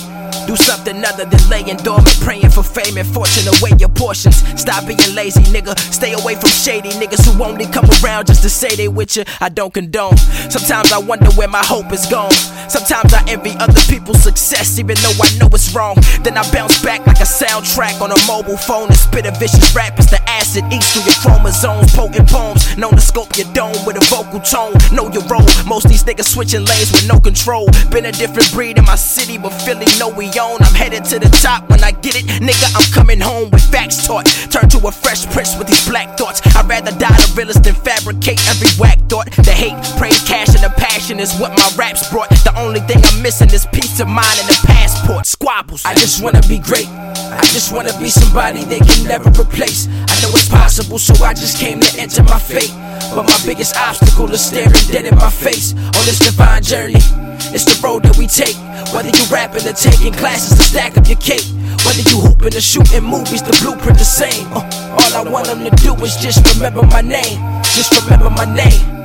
Do 0.49 0.57
something 0.57 1.05
other 1.05 1.25
than 1.25 1.49
laying 1.49 1.77
dormant, 1.77 2.19
praying 2.23 2.51
for 2.51 2.65
fame 2.65 2.97
and 2.99 3.07
fortune. 3.07 3.47
Away 3.47 3.71
your 3.79 3.89
portions. 3.89 4.43
Stop 4.61 4.85
being 4.85 4.99
lazy, 5.15 5.43
nigga. 5.55 5.79
Stay 5.79 6.13
away 6.13 6.35
from 6.35 6.51
shady 6.51 6.91
niggas 6.91 7.25
who 7.25 7.45
only 7.45 7.67
come 7.67 7.89
around 8.03 8.27
just 8.27 8.43
to 8.43 8.51
say 8.51 8.75
they 8.75 8.89
with 8.89 9.17
you. 9.17 9.23
I 9.41 9.49
don't 9.49 9.73
condone. 9.73 10.17
Sometimes 10.17 10.91
I 10.91 10.99
wonder 10.99 11.31
where 11.39 11.47
my 11.47 11.63
hope 11.65 11.93
is 11.93 12.05
gone. 12.07 12.33
Sometimes 12.69 13.15
I 13.15 13.23
envy 13.29 13.55
other 13.61 13.81
people's 13.89 14.23
success, 14.23 14.79
even 14.79 14.97
though 15.03 15.23
I 15.23 15.31
know 15.39 15.49
it's 15.53 15.73
wrong. 15.75 15.97
Then 16.23 16.37
I 16.37 16.43
bounce 16.51 16.83
back 16.83 17.07
like 17.07 17.21
a 17.21 17.31
soundtrack 17.31 18.01
on 18.01 18.11
a 18.11 18.19
mobile 18.27 18.57
phone 18.57 18.89
and 18.89 18.97
spit 18.97 19.27
a 19.27 19.33
vicious 19.33 19.75
rap 19.75 19.99
as 19.99 20.11
the 20.11 20.21
acid 20.29 20.65
eats 20.73 20.93
through 20.93 21.05
your 21.05 21.19
chromosomes. 21.23 21.95
Potent 21.95 22.29
poems, 22.29 22.77
known 22.77 22.95
to 22.95 23.01
scope 23.01 23.37
your 23.37 23.47
dome 23.53 23.79
with 23.87 23.97
a 23.97 24.05
vocal 24.11 24.41
tone. 24.41 24.75
Know 24.93 25.11
your 25.13 25.23
role. 25.31 25.47
Most 25.67 25.87
these 25.87 26.03
niggas 26.03 26.27
switching 26.27 26.65
lanes 26.65 26.91
with 26.91 27.07
no 27.07 27.21
control. 27.21 27.67
Been 27.91 28.07
a 28.07 28.13
different 28.13 28.51
breed 28.53 28.79
in 28.81 28.87
my 28.87 28.97
city, 28.97 29.37
but 29.39 29.51
Philly 29.51 29.87
know 29.99 30.09
we 30.09 30.27
own. 30.41 30.59
I'm 30.61 30.75
headed 30.75 31.05
to 31.13 31.19
the 31.19 31.29
top 31.45 31.69
when 31.69 31.85
I 31.85 31.93
get 31.93 32.17
it, 32.17 32.25
nigga. 32.41 32.67
I'm 32.75 32.89
coming 32.93 33.21
home 33.21 33.51
with 33.51 33.63
facts 33.71 34.07
taught. 34.07 34.27
Turn 34.51 34.69
to 34.71 34.79
a 34.89 34.91
fresh 34.91 35.27
prince 35.27 35.57
with 35.57 35.69
these 35.69 35.87
black 35.89 36.17
thoughts. 36.17 36.41
I'd 36.57 36.69
rather 36.69 36.91
die 36.99 37.15
the 37.15 37.33
realest 37.37 37.63
than 37.63 37.75
fabricate 37.75 38.41
every 38.49 38.73
whack 38.81 38.99
thought. 39.09 39.31
The 39.45 39.53
hate, 39.53 39.79
praise, 39.99 40.21
cash, 40.27 40.49
and 40.57 40.65
the 40.65 40.73
passion 40.77 41.21
is 41.21 41.37
what 41.39 41.53
my 41.53 41.69
raps 41.77 42.09
brought. 42.11 42.31
The 42.31 42.55
only 42.57 42.81
thing 42.81 42.99
I'm 43.05 43.23
missing 43.23 43.51
is 43.51 43.67
peace 43.73 44.01
of 44.01 44.09
mind 44.09 44.37
and 44.41 44.49
a 44.49 44.59
passport. 44.67 45.27
Squablz. 45.51 45.85
I 45.85 45.95
just 45.95 46.23
wanna 46.23 46.43
be 46.43 46.59
great. 46.59 46.87
I 46.87 47.43
just 47.51 47.73
wanna 47.73 47.93
be 47.99 48.09
somebody 48.09 48.63
they 48.65 48.79
can 48.79 49.07
never 49.07 49.31
replace. 49.31 49.89
I 49.89 50.15
know 50.23 50.31
it's 50.31 50.49
possible, 50.49 50.99
so 50.99 51.13
I 51.25 51.35
just 51.35 51.59
came 51.59 51.81
to 51.81 52.01
enter 52.01 52.23
my 52.23 52.39
fate. 52.39 52.73
But 53.15 53.25
my 53.25 53.39
biggest 53.45 53.77
obstacle 53.77 54.31
is 54.31 54.45
staring 54.45 54.71
dead 54.93 55.07
in 55.07 55.17
my 55.17 55.31
face 55.31 55.73
on 55.73 56.05
this 56.07 56.21
divine 56.21 56.63
journey. 56.63 57.03
It's 57.51 57.65
the 57.65 57.81
road 57.83 58.05
that 58.05 58.17
we 58.17 58.29
take. 58.29 58.55
Whether 58.95 59.11
you 59.11 59.25
rapping 59.27 59.67
or 59.67 59.73
taking 59.73 60.13
classes 60.13 60.57
to 60.57 60.63
stack 60.63 60.97
up 60.97 61.09
your 61.09 61.19
cake. 61.19 61.47
Whether 61.85 62.09
you 62.11 62.21
hooping 62.21 62.55
or 62.55 62.61
shooting 62.61 63.03
movies, 63.03 63.43
the 63.43 63.57
blueprint 63.63 63.99
the 63.99 64.05
same. 64.05 64.47
Uh, 64.53 64.63
all 64.95 65.27
I 65.27 65.29
want 65.29 65.47
them 65.47 65.65
to 65.65 65.71
do 65.83 65.95
is 66.05 66.15
just 66.17 66.47
remember 66.55 66.83
my 66.87 67.01
name. 67.01 67.43
Just 67.75 67.91
remember 68.05 68.31
my 68.31 68.45
name. 68.55 69.00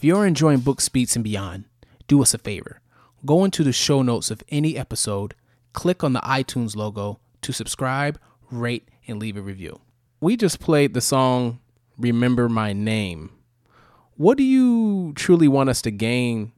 If 0.00 0.04
you're 0.04 0.24
enjoying 0.24 0.60
Books 0.60 0.88
Beats 0.88 1.14
and 1.14 1.22
Beyond, 1.22 1.64
do 2.08 2.22
us 2.22 2.32
a 2.32 2.38
favor. 2.38 2.80
Go 3.26 3.44
into 3.44 3.62
the 3.62 3.70
show 3.70 4.00
notes 4.00 4.30
of 4.30 4.42
any 4.48 4.74
episode, 4.74 5.34
click 5.74 6.02
on 6.02 6.14
the 6.14 6.20
iTunes 6.20 6.74
logo 6.74 7.20
to 7.42 7.52
subscribe, 7.52 8.18
rate, 8.50 8.88
and 9.06 9.18
leave 9.18 9.36
a 9.36 9.42
review. 9.42 9.78
we 10.18 10.38
just 10.38 10.58
played 10.58 10.94
the 10.94 11.02
song 11.02 11.60
"Remember 11.98 12.48
My 12.48 12.72
Name." 12.72 13.28
What 14.16 14.38
do 14.38 14.42
you 14.42 15.12
truly 15.16 15.48
want 15.48 15.68
us 15.68 15.82
to 15.82 15.90
gain 15.90 16.52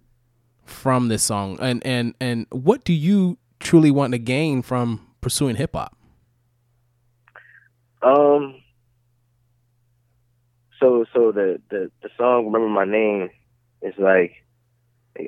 from 0.65 1.09
this 1.09 1.25
song, 1.25 1.59
and 1.61 1.85
and 1.85 2.15
and 2.21 2.47
what 2.53 2.85
do 2.85 2.93
you 2.93 3.39
truly 3.59 3.91
want 3.91 4.13
to 4.13 4.19
gain 4.19 4.63
from 4.63 5.05
pursuing 5.21 5.57
hip 5.57 5.75
hop? 5.75 5.97
Um. 8.03 8.62
So 10.83 11.05
so 11.15 11.31
the 11.31 11.63
the 11.71 11.91
the 12.03 12.09
song 12.19 12.47
"Remember 12.47 12.69
My 12.69 12.85
Name" 12.85 13.31
is 13.83 13.95
like, 13.99 14.33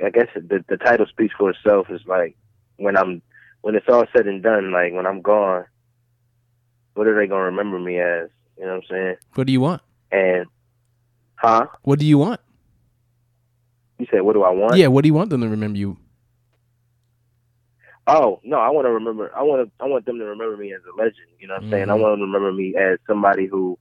I 0.04 0.10
guess 0.10 0.26
the 0.34 0.64
the 0.68 0.76
title 0.76 1.06
speaks 1.06 1.32
for 1.38 1.50
itself. 1.50 1.86
Is 1.90 2.00
like 2.06 2.36
when 2.76 2.96
I'm 2.96 3.22
when 3.62 3.76
it's 3.76 3.88
all 3.88 4.04
said 4.14 4.26
and 4.26 4.42
done, 4.42 4.72
like 4.72 4.92
when 4.92 5.06
I'm 5.06 5.22
gone, 5.22 5.64
what 6.94 7.06
are 7.06 7.14
they 7.16 7.28
gonna 7.28 7.44
remember 7.44 7.78
me 7.78 8.00
as? 8.00 8.30
You 8.58 8.64
know 8.66 8.74
what 8.74 8.76
I'm 8.76 8.82
saying? 8.90 9.16
What 9.34 9.46
do 9.46 9.52
you 9.52 9.60
want? 9.60 9.80
And 10.10 10.46
huh? 11.36 11.66
What 11.82 12.00
do 12.00 12.06
you 12.06 12.18
want? 12.18 12.40
You 13.98 14.06
said, 14.10 14.22
what 14.22 14.32
do 14.32 14.42
I 14.42 14.50
want? 14.50 14.76
Yeah, 14.76 14.88
what 14.88 15.02
do 15.02 15.08
you 15.08 15.14
want 15.14 15.30
them 15.30 15.42
to 15.42 15.48
remember 15.48 15.78
you? 15.78 15.96
Oh 18.06 18.40
no, 18.44 18.58
I 18.58 18.70
want 18.70 18.86
to 18.86 18.90
remember. 18.92 19.30
I 19.34 19.42
want 19.42 19.66
to. 19.66 19.84
I 19.84 19.88
want 19.88 20.04
them 20.04 20.18
to 20.18 20.24
remember 20.24 20.56
me 20.56 20.74
as 20.74 20.80
a 20.92 20.96
legend. 20.96 21.30
You 21.38 21.46
know 21.48 21.54
what 21.54 21.64
I'm 21.64 21.70
saying? 21.70 21.90
I 21.90 21.94
Mhm. 21.94 22.00
want 22.00 22.12
them 22.12 22.20
to 22.20 22.26
remember 22.26 22.52
me 22.52 22.74
as 22.76 22.98
somebody 23.06 23.46
who, 23.46 23.78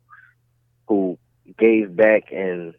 who 0.88 1.18
gave 1.58 1.95
back 1.95 2.32
and, 2.32 2.73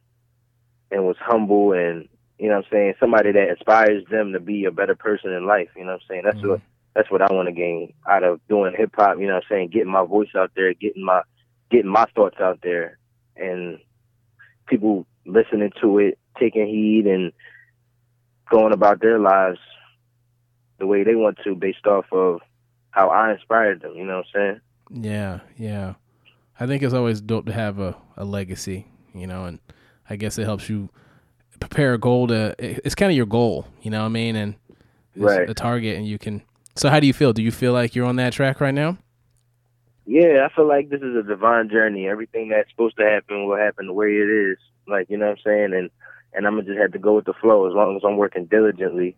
and 0.91 1.05
was 1.05 1.17
humble 1.21 1.73
and 1.73 2.09
you 2.39 2.49
know 2.49 2.57
what 2.57 2.65
I'm 2.67 2.71
saying. 2.73 2.95
Somebody 2.99 3.33
that 3.33 3.49
inspires 3.49 4.05
them 4.11 4.33
to 4.33 4.41
be 4.41 4.65
a 4.65 4.71
better 4.71 4.95
person 4.95 5.33
in 5.33 5.47
life. 5.47 5.69
You 5.77 5.85
know 5.85 5.93
what 5.93 6.03
I'm 6.03 6.09
saying? 6.09 6.23
That's 6.25 6.43
what 6.43 6.59
mm-hmm. 6.59 6.67
that's 6.95 7.11
what 7.11 7.23
I 7.23 7.33
want 7.33 7.49
to 7.49 7.53
gain 7.53 7.95
out 8.09 8.25
of 8.25 8.41
doing 8.49 8.75
hip 8.77 8.93
hop. 8.97 9.19
You 9.19 9.29
know 9.29 9.35
what 9.35 9.45
I'm 9.45 9.57
saying? 9.57 9.69
Getting 9.69 9.93
my 9.93 10.05
voice 10.05 10.31
out 10.37 10.51
there, 10.57 10.75
getting 10.75 11.05
my 11.05 11.23
getting 11.71 11.91
my 11.91 12.07
thoughts 12.15 12.37
out 12.41 12.59
there, 12.63 12.99
and 13.37 13.79
people 14.67 15.07
listening 15.27 15.71
to 15.81 15.99
it, 15.99 16.19
taking 16.39 16.67
heed, 16.67 17.07
and 17.07 17.33
going 18.51 18.73
about 18.73 19.01
their 19.01 19.19
lives 19.19 19.59
the 20.79 20.87
way 20.87 21.05
they 21.05 21.15
want 21.15 21.39
to 21.45 21.55
based 21.55 21.87
off 21.87 22.07
of 22.13 22.41
how 22.91 23.09
I 23.09 23.33
inspired 23.33 23.83
them, 23.83 23.95
you 23.95 24.05
know 24.05 24.19
what 24.19 24.27
I'm 24.41 24.61
saying? 24.91 25.05
Yeah, 25.05 25.41
yeah. 25.57 25.95
I 26.59 26.67
think 26.67 26.83
it's 26.83 26.95
always 26.95 27.21
dope 27.21 27.47
to 27.47 27.53
have 27.53 27.79
a, 27.81 27.97
a 28.17 28.25
legacy, 28.25 28.87
you 29.15 29.27
know, 29.27 29.45
and 29.45 29.59
I 30.09 30.17
guess 30.17 30.39
it 30.39 30.45
helps 30.45 30.69
you 30.69 30.89
prepare 31.61 31.95
a 31.95 31.99
goal 31.99 32.27
to. 32.29 32.55
It's 32.59 32.95
kind 32.95 33.11
of 33.11 33.17
your 33.17 33.27
goal, 33.27 33.67
you 33.83 33.91
know 33.91 34.01
what 34.01 34.07
I 34.07 34.11
mean, 34.11 34.37
and 34.37 34.55
it's 35.15 35.25
Right. 35.25 35.49
a 35.49 35.55
target, 35.55 35.97
and 35.97 36.07
you 36.07 36.19
can. 36.19 36.43
So, 36.77 36.91
how 36.91 36.99
do 37.01 37.07
you 37.07 37.13
feel? 37.13 37.33
Do 37.33 37.43
you 37.43 37.53
feel 37.53 37.73
like 37.73 37.95
you're 37.95 38.07
on 38.07 38.17
that 38.17 38.33
track 38.33 38.61
right 38.61 38.75
now? 38.75 38.99
Yeah, 40.07 40.47
I 40.49 40.55
feel 40.55 40.67
like 40.69 40.91
this 40.91 41.01
is 41.01 41.17
a 41.17 41.23
divine 41.23 41.71
journey. 41.71 42.09
Everything 42.09 42.49
that's 42.51 42.69
supposed 42.71 42.97
to 42.99 43.05
happen 43.05 43.47
will 43.47 43.57
happen 43.57 43.87
the 43.87 43.93
way 43.93 44.09
it 44.09 44.29
is. 44.29 44.59
Like, 44.87 45.09
you 45.09 45.17
know 45.17 45.27
what 45.27 45.39
I'm 45.39 45.43
saying? 45.45 45.73
And 45.75 45.91
and 46.35 46.47
I'm 46.47 46.55
gonna 46.57 46.67
just 46.67 46.79
have 46.79 46.93
to 46.93 46.99
go 46.99 47.15
with 47.15 47.25
the 47.25 47.33
flow 47.33 47.67
as 47.69 47.75
long 47.75 47.97
as 47.97 48.03
I'm 48.05 48.17
working 48.17 48.45
diligently 48.47 49.17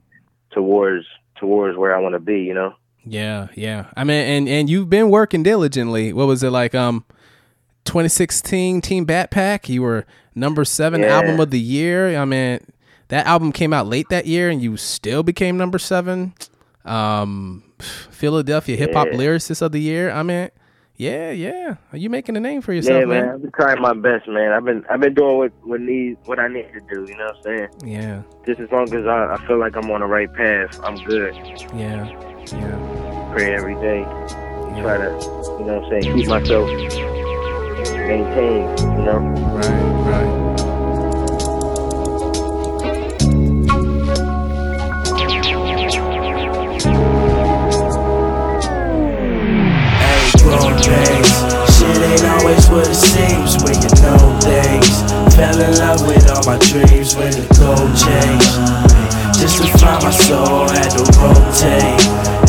towards 0.53 1.07
towards 1.37 1.77
where 1.77 1.97
I 1.97 2.01
wanna 2.01 2.21
be, 2.21 2.41
you 2.41 2.55
know? 2.55 2.75
Yeah, 3.05 3.49
yeah. 3.55 3.87
I 3.97 4.05
mean, 4.05 4.17
and 4.23 4.49
and 4.49 4.71
you've 4.71 4.91
been 4.91 5.11
working 5.11 5.43
diligently. 5.43 6.13
What 6.13 6.27
was 6.27 6.43
it 6.43 6.51
like? 6.51 6.75
Um, 6.75 7.05
2016 7.87 8.81
Team 8.83 9.07
Backpack. 9.07 9.69
You 9.69 9.83
were 9.83 10.05
number 10.35 10.65
seven 10.65 11.01
Yeah. 11.01 11.17
album 11.17 11.41
of 11.41 11.51
the 11.51 11.61
year. 11.61 12.19
I 12.19 12.25
mean, 12.25 12.61
that 13.09 13.27
album 13.27 13.53
came 13.53 13.73
out 13.73 13.87
late 13.87 14.09
that 14.11 14.27
year, 14.27 14.51
and 14.51 14.61
you 14.63 14.77
still 14.77 15.23
became 15.23 15.57
number 15.57 15.79
seven. 15.79 16.35
Um, 16.85 17.63
Philadelphia 18.11 18.77
Hip 18.77 18.95
Hop 18.95 19.09
Yeah. 19.11 19.19
Lyricist 19.19 19.63
of 19.63 19.73
the 19.73 19.81
Year. 19.81 20.11
I 20.11 20.23
mean, 20.23 20.51
yeah, 20.97 21.31
yeah. 21.31 21.75
Are 21.93 21.99
you 21.99 22.09
making 22.09 22.37
a 22.37 22.41
name 22.41 22.63
for 22.63 22.73
yourself, 22.73 23.01
yeah, 23.01 23.07
man? 23.07 23.25
man. 23.27 23.35
I've 23.35 23.43
been 23.43 23.51
trying 23.53 23.83
my 23.83 23.93
best, 23.93 24.27
man. 24.29 24.53
I've 24.53 24.65
been 24.65 24.85
I've 24.89 25.01
been 25.01 25.13
doing 25.15 25.37
what 25.37 25.53
what 25.63 25.81
need 25.81 26.17
what 26.25 26.39
I 26.39 26.49
need 26.49 26.67
to 26.73 26.81
do, 26.95 27.05
you 27.11 27.17
know 27.19 27.27
what 27.27 27.37
I'm 27.37 27.43
saying? 27.43 27.69
Yeah, 27.85 28.23
Just 28.47 28.61
as 28.61 28.71
long 28.73 28.93
as 28.95 29.05
I, 29.07 29.35
I 29.35 29.47
feel 29.47 29.59
like 29.59 29.77
I'm 29.77 29.91
on 29.91 30.01
the 30.01 30.07
right 30.07 30.33
path, 30.33 30.81
I'm 30.83 30.97
good. 31.05 31.35
yeah, 31.75 32.07
yeah. 32.53 33.33
Pray 33.35 33.53
every 33.55 33.75
day. 33.75 34.01
yeah. 34.01 34.83
Try 34.83 34.97
to 34.99 35.05
you 35.05 35.67
know 35.67 35.81
what 35.81 35.93
I'm 35.95 36.03
saying, 36.03 36.17
keep 36.17 36.29
myself 36.29 36.71
maintained, 38.07 38.79
you 38.81 39.05
know? 39.05 39.19
Right, 39.19 40.07
right. 40.07 40.47
what 52.77 52.89
it 52.89 52.95
seems 52.95 53.63
when 53.63 53.75
you 53.81 53.89
know 54.03 54.39
things. 54.43 55.01
Fell 55.35 55.59
in 55.61 55.79
love 55.79 56.07
with 56.07 56.29
all 56.31 56.45
my 56.45 56.59
dreams 56.59 57.15
when 57.17 57.31
the 57.31 57.47
gold 57.57 57.93
changed. 57.97 58.77
Just 59.39 59.63
to 59.63 59.79
find 59.79 60.03
my 60.03 60.11
soul, 60.11 60.69
had 60.69 60.91
to 60.91 61.03
rotate. 61.17 62.01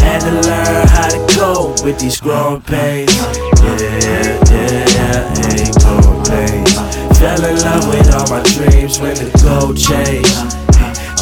Had 0.01 0.21
to 0.21 0.31
learn 0.47 0.87
how 0.87 1.07
to 1.09 1.35
go 1.35 1.75
with 1.83 1.99
these 1.99 2.19
growing 2.19 2.61
pains. 2.61 3.15
Yeah, 3.15 4.39
yeah, 4.51 4.86
ain't 5.25 5.73
growing 5.79 6.23
pains. 6.25 6.73
Fell 7.19 7.43
in 7.45 7.55
love 7.61 7.87
with 7.87 8.13
all 8.13 8.27
my 8.29 8.43
dreams 8.43 8.99
when 8.99 9.15
the 9.15 9.29
gold 9.43 9.77
changed. 9.77 10.56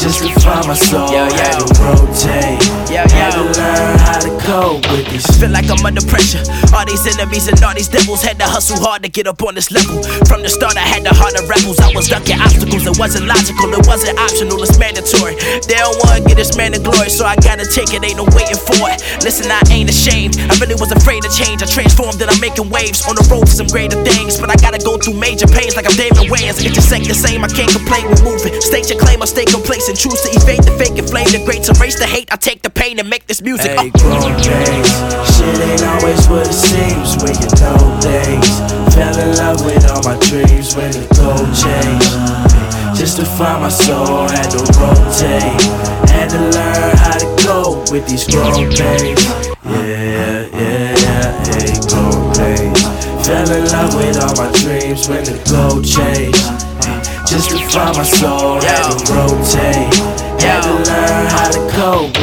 Just 0.06 0.22
to 0.22 0.30
find 0.40 0.68
my 0.70 0.78
soul, 0.78 1.10
Yo, 1.10 1.26
had 1.34 1.58
yo. 1.58 1.66
to 1.66 1.82
rotate. 1.82 2.62
Yo, 2.94 3.02
Had 3.10 3.34
to 3.34 3.42
learn 3.58 3.98
how 4.06 4.22
to 4.22 4.30
cope 4.46 4.86
with 4.94 5.10
this. 5.10 5.26
I 5.26 5.34
feel 5.42 5.50
like 5.50 5.66
I'm 5.66 5.82
under 5.82 6.06
pressure. 6.06 6.46
All 6.78 6.86
these 6.86 7.02
enemies 7.10 7.50
and 7.50 7.58
all 7.66 7.74
these 7.74 7.90
devils 7.90 8.22
had 8.22 8.38
to 8.38 8.46
hustle 8.46 8.78
hard 8.78 9.02
to 9.02 9.10
get 9.10 9.26
up 9.26 9.42
on 9.42 9.58
this 9.58 9.74
level. 9.74 9.98
From 10.30 10.46
the 10.46 10.50
start, 10.54 10.78
I 10.78 10.86
had 10.86 11.02
the 11.02 11.10
heart 11.10 11.34
of 11.34 11.50
rebels. 11.50 11.82
I 11.82 11.90
was 11.98 12.06
ducking 12.06 12.38
obstacles. 12.38 12.86
It 12.86 13.02
wasn't 13.02 13.26
logical, 13.26 13.74
it 13.74 13.82
wasn't 13.90 14.22
optional, 14.22 14.62
it's 14.62 14.78
mandatory. 14.78 15.42
They 15.66 15.82
don't 15.82 15.98
want 16.06 16.22
to 16.22 16.24
get 16.30 16.38
this 16.38 16.54
man 16.54 16.78
the 16.78 16.86
glory, 16.86 17.10
so 17.10 17.26
I 17.26 17.34
gotta 17.42 17.66
take 17.66 17.90
it. 17.98 18.06
Ain't 18.06 18.22
no 18.22 18.30
waiting 18.38 18.62
for 18.62 18.86
it. 18.94 19.02
Listen, 19.26 19.50
I 19.50 19.58
ain't 19.74 19.90
ashamed. 19.90 20.38
I 20.38 20.54
really 20.62 20.78
was 20.78 20.94
afraid 20.94 21.26
to 21.26 21.32
change. 21.34 21.66
I 21.66 21.68
transformed 21.68 22.22
and 22.22 22.30
I'm 22.30 22.38
making 22.38 22.70
waves 22.70 23.02
on 23.10 23.18
the 23.18 23.26
road 23.26 23.50
to 23.50 23.54
some 23.58 23.68
greater 23.74 23.98
things. 24.06 24.38
But 24.38 24.54
I 24.54 24.56
gotta 24.62 24.78
go 24.86 25.02
through 25.02 25.18
major 25.18 25.50
pains 25.50 25.74
like 25.74 25.90
I'm 25.90 25.98
Damon 25.98 26.30
Wayans. 26.30 26.62
It 26.62 26.78
just 26.78 26.94
ain't 26.94 27.10
the 27.10 27.18
same. 27.18 27.42
I 27.42 27.50
can't 27.50 27.74
complain 27.74 28.06
with 28.06 28.22
moving. 28.22 28.54
State 28.62 28.94
your 28.94 29.02
claim, 29.02 29.26
I 29.26 29.28
stay 29.28 29.50
complacent. 29.50 29.95
Choose 29.96 30.22
to 30.22 30.30
evade 30.36 30.62
the 30.64 30.72
fake 30.78 31.00
and 31.00 31.08
flame 31.10 31.26
the 31.32 31.42
greats. 31.46 31.70
Erase 31.70 31.98
the 31.98 32.06
hate. 32.06 32.28
I 32.32 32.36
take 32.36 32.62
the 32.62 32.70
pain 32.70 33.00
and 33.00 33.10
make 33.10 33.28
this 33.28 33.42
music. 33.42 33.72
Hey, 33.80 33.92
Oh. 33.96 34.00
grown 34.00 34.36
pains. 34.44 34.92
Shit 35.34 35.56
ain't 35.56 35.84
always 35.84 36.28
what 36.28 36.46
it 36.48 36.54
seems 36.54 37.16
when 37.24 37.34
you 37.40 37.50
know 37.64 37.80
things. 38.04 38.50
Fell 38.94 39.16
in 39.18 39.32
love 39.40 39.64
with 39.66 39.88
all 39.90 40.04
my 40.04 40.18
dreams 40.28 40.76
when 40.76 40.92
the 40.92 41.04
gold 41.16 41.48
changed. 41.56 42.12
Just 43.00 43.18
to 43.18 43.26
find 43.26 43.62
my 43.64 43.70
soul, 43.70 44.28
had 44.28 44.52
to 44.52 44.60
rotate. 44.78 45.64
Had 46.12 46.30
to 46.32 46.40
learn 46.44 46.98
how 46.98 47.18
to 47.18 47.28
go 47.48 47.80
with 47.92 48.06
these 48.08 48.28
grown 48.28 48.54
pains. 48.76 49.24
Yeah, 49.64 50.46
yeah, 50.52 51.04
yeah, 51.04 51.46
hey, 51.56 51.72
grown 51.88 52.36
pains. 52.36 52.82
Fell 53.26 53.50
in 53.50 53.64
love 53.72 53.96
with 53.96 54.20
all 54.22 54.36
my 54.36 54.52
dreams 54.60 55.08
when 55.08 55.24
the 55.24 55.40
gold 55.50 55.84
changed. 55.88 56.44
Just 57.36 57.50
to 57.50 57.58
find 57.68 57.98
my 57.98 58.04
soul, 58.04 58.62
had 58.62 58.96
to 58.96 59.12
rotate. 59.12 59.92
Had 60.40 60.64
to 60.64 60.72
learn 60.88 61.28
how 61.28 61.52
to 61.52 61.60
cope 61.76 62.16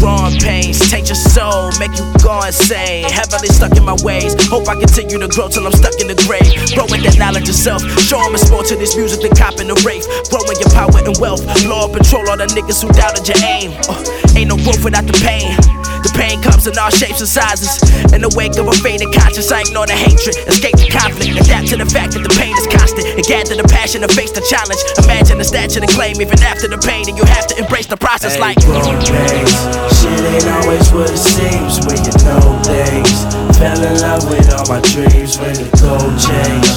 Growing 0.00 0.34
pains, 0.40 0.80
taint 0.90 1.06
your 1.06 1.14
soul, 1.14 1.70
make 1.78 1.94
you 1.94 2.02
go 2.18 2.42
insane. 2.42 3.04
Heavily 3.04 3.46
stuck 3.46 3.76
in 3.76 3.84
my 3.84 3.94
ways. 4.02 4.34
Hope 4.50 4.66
I 4.66 4.74
continue 4.74 5.20
to 5.20 5.28
grow 5.28 5.46
till 5.46 5.64
I'm 5.64 5.72
stuck 5.72 5.94
in 6.00 6.08
the 6.08 6.18
grave. 6.26 6.50
Growing 6.74 7.00
that 7.06 7.16
knowledge 7.16 7.48
of 7.48 7.54
self. 7.54 7.80
Show 8.00 8.18
'em 8.26 8.34
it's 8.34 8.50
more 8.50 8.64
to 8.64 8.74
this 8.74 8.96
music 8.96 9.20
than 9.22 9.36
copping 9.38 9.68
the 9.68 9.78
rave. 9.86 10.02
Growing 10.34 10.58
your 10.58 10.70
power 10.74 10.98
and 10.98 11.16
wealth. 11.18 11.46
Law 11.62 11.86
patrol 11.86 12.28
all 12.28 12.36
the 12.36 12.46
niggas 12.50 12.82
who 12.82 12.88
doubted 12.90 13.28
your 13.28 13.38
aim. 13.46 13.70
Uh, 13.86 14.02
ain't 14.36 14.48
no 14.52 14.56
growth 14.60 14.84
without 14.84 15.06
the 15.08 15.16
pain. 15.24 15.56
The 16.04 16.12
pain 16.14 16.38
comes 16.44 16.68
in 16.68 16.76
all 16.78 16.92
shapes 16.92 17.18
and 17.18 17.28
sizes. 17.28 17.80
In 18.12 18.20
the 18.22 18.30
wake 18.36 18.54
of 18.60 18.68
a 18.68 18.76
faded 18.84 19.10
conscience, 19.10 19.50
I 19.50 19.64
ignore 19.66 19.88
the 19.88 19.96
hatred. 19.96 20.36
Escape 20.46 20.76
the 20.78 20.86
conflict. 20.92 21.34
Adapt 21.34 21.72
to 21.72 21.76
the 21.80 21.88
fact 21.88 22.14
that 22.14 22.22
the 22.22 22.30
pain 22.38 22.54
is 22.54 22.68
constant. 22.70 23.08
And 23.16 23.24
gather 23.26 23.56
the 23.56 23.66
passion 23.66 24.04
to 24.06 24.10
face 24.12 24.30
the 24.30 24.44
challenge. 24.46 24.78
Imagine 25.02 25.40
the 25.40 25.48
stature 25.48 25.80
to 25.82 25.88
claim 25.90 26.20
even 26.20 26.38
after 26.46 26.68
the 26.68 26.78
pain. 26.78 27.08
And 27.10 27.16
you 27.18 27.24
have 27.26 27.48
to 27.50 27.54
embrace 27.58 27.88
the 27.90 27.96
process 27.98 28.36
Hey, 28.36 28.54
like. 28.54 28.58
pains. 28.60 29.50
Shit 29.98 30.20
ain't 30.20 30.46
always 30.62 30.86
what 30.94 31.10
it 31.10 31.18
seems 31.18 31.82
when 31.88 31.98
you 32.06 32.14
know 32.22 32.44
things. 32.62 33.26
Fell 33.58 33.80
in 33.82 33.96
love 34.04 34.22
with 34.30 34.46
all 34.52 34.68
my 34.68 34.78
dreams 34.92 35.40
when 35.42 35.56
the 35.58 35.66
gold 35.80 36.12
changed. 36.20 36.76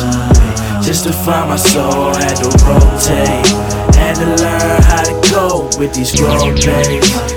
Just 0.82 1.06
to 1.06 1.14
find 1.14 1.54
my 1.54 1.60
soul, 1.60 2.16
had 2.18 2.40
to 2.42 2.50
rotate. 2.66 3.46
Had 3.94 4.16
to 4.16 4.26
learn 4.42 4.80
how 4.90 5.04
to 5.06 5.14
go 5.30 5.70
with 5.78 5.94
these 5.94 6.16
grown 6.18 6.56
pains. 6.58 7.29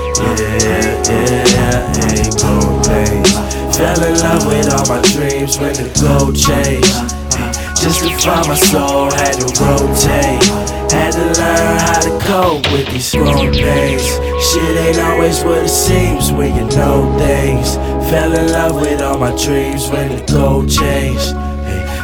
With 4.45 4.73
all 4.73 4.85
my 4.87 5.01
dreams 5.01 5.57
when 5.57 5.73
the 5.73 5.87
gold 5.99 6.35
changed. 6.35 6.91
Uh, 7.39 7.51
just 7.79 8.01
to 8.01 8.09
find 8.19 8.47
my 8.47 8.55
soul, 8.55 9.09
had 9.11 9.39
to 9.39 9.47
rotate. 9.63 10.43
Had 10.91 11.13
to 11.13 11.25
learn 11.39 11.79
how 11.79 11.99
to 12.01 12.11
cope 12.27 12.71
with 12.71 12.87
these 12.89 13.11
growing 13.11 13.53
pains. 13.53 14.03
Shit 14.03 14.77
ain't 14.77 14.99
always 14.99 15.43
what 15.43 15.63
it 15.63 15.69
seems 15.69 16.31
when 16.31 16.55
you 16.55 16.65
know 16.75 17.17
things. 17.17 17.75
Fell 18.09 18.33
in 18.33 18.51
love 18.51 18.75
with 18.75 19.01
all 19.01 19.17
my 19.17 19.31
dreams 19.43 19.89
when 19.89 20.09
the 20.09 20.23
gold 20.31 20.69
changed. 20.69 21.33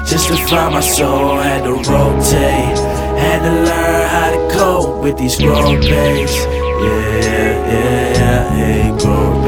Just 0.10 0.30
to 0.30 0.38
find 0.48 0.74
my 0.74 0.82
soul, 0.82 1.38
had 1.38 1.64
to 1.66 1.74
rotate. 1.74 2.80
Had 3.20 3.40
to 3.44 3.52
learn 3.52 4.08
how 4.10 4.32
to 4.32 4.58
cope 4.58 5.04
with 5.04 5.18
these 5.18 5.38
growing 5.38 5.82
pains. 5.82 6.32
Yeah, 6.34 7.20
yeah, 7.20 8.14
yeah, 8.18 8.50
hey, 8.56 9.04
pains. 9.04 9.39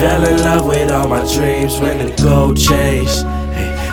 Fell 0.00 0.26
in 0.26 0.38
love 0.38 0.66
with 0.66 0.90
all 0.90 1.08
my 1.08 1.20
dreams 1.34 1.78
when 1.78 1.98
the 1.98 2.22
gold. 2.22 2.58
Hey, 2.58 3.04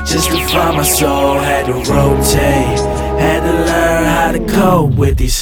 just 0.05 0.29
to 0.29 0.37
find 0.47 0.77
my 0.77 0.83
soul, 0.83 1.37
had 1.37 1.65
to 1.65 1.73
rotate. 1.73 2.79
Had 3.19 3.41
to 3.41 3.51
learn 3.51 4.05
how 4.05 4.31
to 4.31 4.39
cope 4.53 4.95
with 4.95 5.17
these. 5.17 5.41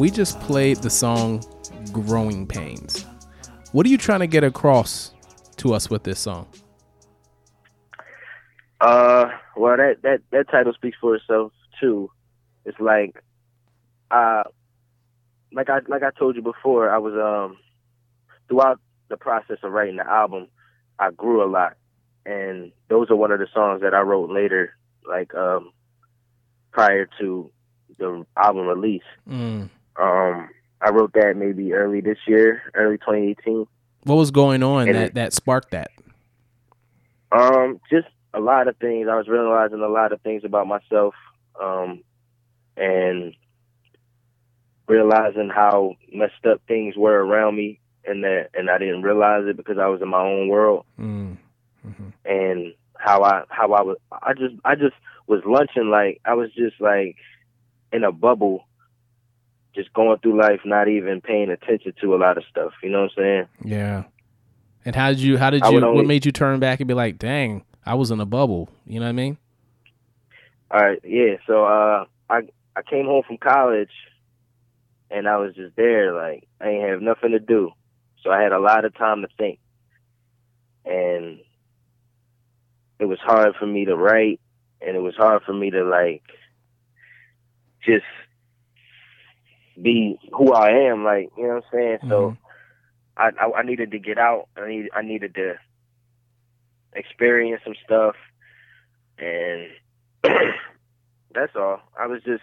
We 0.00 0.10
just 0.10 0.40
played 0.40 0.78
the 0.78 0.88
song 0.88 1.44
Growing 1.92 2.46
Pains. 2.46 3.04
What 3.72 3.84
are 3.84 3.90
you 3.90 3.98
trying 3.98 4.20
to 4.20 4.26
get 4.26 4.42
across 4.42 5.12
to 5.58 5.74
us 5.74 5.90
with 5.90 6.04
this 6.04 6.18
song? 6.18 6.48
Uh, 8.80 9.26
well, 9.58 9.76
that 9.76 9.96
that 10.00 10.20
that 10.30 10.48
title 10.50 10.72
speaks 10.72 10.96
for 10.98 11.16
itself 11.16 11.52
too. 11.78 12.10
It's 12.64 12.80
like, 12.80 13.22
uh, 14.10 14.44
like 15.52 15.68
I 15.68 15.80
like 15.86 16.02
I 16.02 16.18
told 16.18 16.34
you 16.34 16.40
before, 16.40 16.88
I 16.88 16.96
was 16.96 17.12
um 17.12 17.58
throughout 18.48 18.80
the 19.10 19.18
process 19.18 19.58
of 19.62 19.70
writing 19.70 19.96
the 19.96 20.10
album, 20.10 20.48
I 20.98 21.10
grew 21.10 21.44
a 21.44 21.50
lot, 21.50 21.76
and 22.24 22.72
those 22.88 23.10
are 23.10 23.16
one 23.16 23.32
of 23.32 23.38
the 23.38 23.48
songs 23.52 23.82
that 23.82 23.92
I 23.92 24.00
wrote 24.00 24.30
later, 24.30 24.74
like 25.06 25.34
um 25.34 25.72
prior 26.72 27.06
to 27.18 27.50
the 27.98 28.24
album 28.34 28.66
release. 28.66 29.02
Mm. 29.28 29.68
Um, 30.00 30.48
I 30.80 30.90
wrote 30.90 31.12
that 31.12 31.36
maybe 31.36 31.72
early 31.74 32.00
this 32.00 32.18
year, 32.26 32.62
early 32.74 32.96
2018. 32.98 33.66
What 34.04 34.14
was 34.14 34.30
going 34.30 34.62
on 34.62 34.88
And 34.88 34.96
that, 34.96 35.02
it- 35.08 35.14
that 35.14 35.32
sparked 35.32 35.72
that? 35.72 35.90
Um, 37.32 37.80
just 37.90 38.08
a 38.34 38.40
lot 38.40 38.66
of 38.66 38.76
things. 38.78 39.06
I 39.08 39.16
was 39.16 39.28
realizing 39.28 39.80
a 39.80 39.88
lot 39.88 40.12
of 40.12 40.20
things 40.22 40.42
about 40.44 40.66
myself, 40.66 41.14
um, 41.60 42.02
and 42.76 43.34
realizing 44.88 45.48
how 45.54 45.94
messed 46.12 46.44
up 46.50 46.60
things 46.66 46.96
were 46.96 47.24
around 47.24 47.56
me, 47.56 47.78
and 48.04 48.24
that, 48.24 48.48
and 48.54 48.68
I 48.70 48.78
didn't 48.78 49.02
realize 49.02 49.44
it 49.46 49.56
because 49.56 49.78
I 49.78 49.86
was 49.86 50.02
in 50.02 50.08
my 50.08 50.20
own 50.22 50.48
world, 50.48 50.84
Mm. 50.98 51.36
and 52.24 52.74
how 52.96 53.22
I, 53.22 53.44
how 53.48 53.72
I 53.72 53.82
was, 53.82 53.96
I 54.10 54.32
just, 54.34 54.54
I 54.64 54.74
just 54.74 54.94
was 55.26 55.42
lunching 55.44 55.88
like 55.90 56.20
I 56.24 56.34
was 56.34 56.52
just 56.54 56.80
like 56.80 57.16
in 57.92 58.02
a 58.02 58.10
bubble, 58.12 58.64
just 59.74 59.92
going 59.92 60.18
through 60.18 60.40
life, 60.40 60.60
not 60.64 60.88
even 60.88 61.20
paying 61.20 61.50
attention 61.50 61.92
to 62.00 62.14
a 62.14 62.18
lot 62.18 62.36
of 62.36 62.44
stuff. 62.50 62.72
You 62.82 62.90
know 62.90 63.02
what 63.02 63.10
I'm 63.16 63.22
saying? 63.22 63.48
Yeah. 63.64 64.04
And 64.84 64.96
how 64.96 65.10
did 65.10 65.20
you? 65.20 65.36
How 65.36 65.50
did 65.50 65.64
you? 65.64 65.72
would 65.72 65.84
what 65.84 66.06
made 66.06 66.24
you 66.24 66.32
turn 66.32 66.58
back 66.58 66.80
and 66.80 66.88
be 66.88 66.94
like, 66.94 67.18
"Dang, 67.18 67.64
I 67.84 67.94
was 67.94 68.10
in 68.10 68.20
a 68.20 68.26
bubble." 68.26 68.70
You 68.86 68.98
know 68.98 69.06
what 69.06 69.10
I 69.10 69.12
mean? 69.12 69.38
All 70.70 70.80
right, 70.80 71.00
yeah. 71.04 71.34
So 71.46 71.64
uh, 71.64 72.06
I 72.30 72.40
I 72.74 72.82
came 72.88 73.04
home 73.04 73.22
from 73.26 73.36
college, 73.36 73.90
and 75.10 75.28
I 75.28 75.36
was 75.36 75.54
just 75.54 75.76
there, 75.76 76.14
like 76.14 76.48
I 76.60 76.68
ain't 76.68 76.88
have 76.88 77.02
nothing 77.02 77.32
to 77.32 77.40
do, 77.40 77.72
so 78.22 78.30
I 78.30 78.40
had 78.40 78.52
a 78.52 78.58
lot 78.58 78.84
of 78.84 78.96
time 78.96 79.20
to 79.22 79.28
think, 79.36 79.58
and 80.86 81.40
it 82.98 83.04
was 83.04 83.18
hard 83.20 83.54
for 83.58 83.66
me 83.66 83.84
to 83.84 83.96
write, 83.96 84.40
and 84.80 84.96
it 84.96 85.00
was 85.00 85.16
hard 85.16 85.42
for 85.42 85.52
me 85.52 85.70
to 85.70 85.84
like 85.84 86.22
just 87.84 88.04
be 89.82 90.18
who 90.32 90.52
I 90.52 90.90
am, 90.90 91.04
like 91.04 91.30
you 91.36 91.44
know 91.44 91.54
what 91.54 91.64
I'm 91.64 91.70
saying. 91.72 91.98
So 92.08 92.36
I, 93.16 93.30
I 93.40 93.58
I 93.58 93.62
needed 93.62 93.90
to 93.92 93.98
get 93.98 94.18
out. 94.18 94.48
I 94.56 94.68
need 94.68 94.90
I 94.94 95.02
needed 95.02 95.34
to 95.34 95.54
experience 96.92 97.62
some 97.64 97.74
stuff, 97.84 98.16
and 99.18 99.68
that's 101.34 101.54
all. 101.56 101.80
I 101.98 102.06
was 102.06 102.22
just 102.24 102.42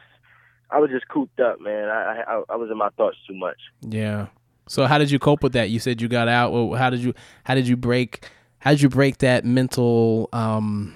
I 0.69 0.80
was 0.80 0.89
just 0.89 1.08
cooped 1.08 1.39
up, 1.39 1.60
man. 1.62 1.89
I 1.89 2.23
I, 2.28 2.43
I 2.50 2.56
was 2.56 2.69
in 2.71 2.78
my 2.78 2.89
thoughts 2.89 3.17
too 3.28 3.36
much. 3.36 3.58
Yeah. 3.82 4.28
So 4.67 4.86
how 4.86 4.97
did 4.97 5.10
you 5.10 5.19
cope 5.19 5.43
with 5.43 5.54
that? 5.54 5.69
You 5.69 5.80
said 5.80 6.02
you 6.02 6.08
got 6.08 6.28
out. 6.28 6.52
Well, 6.52 6.73
how 6.73 6.89
did 6.89 7.00
you? 7.00 7.13
How 7.45 7.56
did 7.56 7.67
you 7.67 7.78
break? 7.78 8.28
How 8.60 8.71
did 8.71 8.82
you 8.82 8.89
break 8.89 9.19
that 9.19 9.45
mental 9.45 10.30
um, 10.34 10.93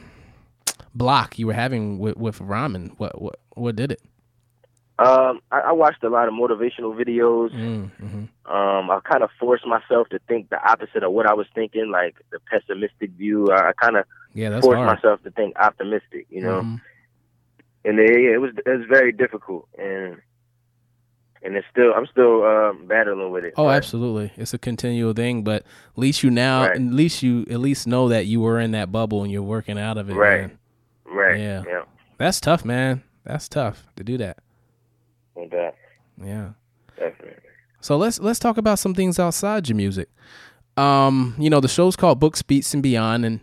block 0.93 1.39
you 1.39 1.47
were 1.47 1.53
having 1.53 1.97
with 1.97 2.17
with 2.17 2.39
ramen? 2.39 2.91
What 2.97 3.21
what 3.21 3.39
what 3.55 3.75
did 3.75 3.91
it? 3.93 4.01
Um, 5.01 5.39
I, 5.51 5.59
I 5.59 5.71
watched 5.71 6.03
a 6.03 6.09
lot 6.09 6.27
of 6.27 6.33
motivational 6.33 6.95
videos. 6.95 7.51
Mm, 7.53 7.89
hmm 7.91 8.51
Um, 8.51 8.89
I 8.91 8.99
kind 9.03 9.23
of 9.23 9.29
forced 9.39 9.65
myself 9.65 10.09
to 10.09 10.19
think 10.27 10.49
the 10.49 10.61
opposite 10.69 11.03
of 11.03 11.11
what 11.11 11.25
I 11.27 11.33
was 11.33 11.47
thinking, 11.55 11.89
like 11.91 12.15
the 12.31 12.39
pessimistic 12.49 13.11
view. 13.11 13.49
I, 13.51 13.69
I 13.69 13.73
kind 13.73 13.97
of 13.97 14.05
Yeah, 14.33 14.59
forced 14.61 14.77
hard. 14.77 14.95
myself 14.97 15.23
to 15.23 15.31
think 15.31 15.55
optimistic, 15.57 16.27
you 16.29 16.41
know. 16.41 16.61
Mhm. 16.61 16.81
And 17.85 17.99
it, 17.99 18.09
yeah, 18.11 18.33
it 18.35 18.41
was 18.41 18.51
it 18.65 18.69
was 18.69 18.85
very 18.87 19.11
difficult, 19.11 19.67
and 19.77 20.17
and 21.43 21.55
it's 21.55 21.65
still 21.71 21.93
I'm 21.95 22.05
still 22.05 22.43
um, 22.45 22.85
battling 22.85 23.31
with 23.31 23.43
it. 23.45 23.53
Oh, 23.57 23.65
but- 23.65 23.75
absolutely. 23.77 24.31
It's 24.37 24.53
a 24.53 24.59
continual 24.59 25.13
thing, 25.13 25.43
but 25.43 25.63
at 25.63 25.97
least 25.97 26.21
you 26.21 26.29
now, 26.29 26.61
Right. 26.67 26.75
at 26.75 26.81
least 26.81 27.23
you 27.23 27.45
at 27.49 27.59
least 27.59 27.87
know 27.87 28.09
that 28.09 28.27
you 28.27 28.39
were 28.41 28.59
in 28.59 28.71
that 28.71 28.91
bubble 28.91 29.23
and 29.23 29.31
you're 29.31 29.41
working 29.41 29.79
out 29.79 29.97
of 29.97 30.09
it. 30.09 30.13
Right. 30.13 30.41
man. 30.41 30.57
Right. 31.05 31.39
Yeah. 31.39 31.63
Yeah. 31.67 31.83
That's 32.17 32.39
tough, 32.39 32.63
man. 32.63 33.01
That's 33.23 33.49
tough 33.49 33.87
to 33.95 34.03
do 34.03 34.17
that. 34.19 34.37
No 35.41 35.47
doubt. 35.47 35.75
Yeah. 36.23 36.49
Definitely. 36.97 37.41
So 37.79 37.97
let's 37.97 38.19
let's 38.19 38.37
talk 38.37 38.57
about 38.57 38.77
some 38.77 38.93
things 38.93 39.17
outside 39.17 39.67
your 39.67 39.75
music. 39.75 40.09
Um, 40.77 41.35
you 41.39 41.49
know, 41.49 41.59
the 41.59 41.67
show's 41.67 41.95
called 41.95 42.19
Books, 42.19 42.41
Beats, 42.41 42.73
and 42.73 42.83
Beyond, 42.83 43.25
and 43.25 43.39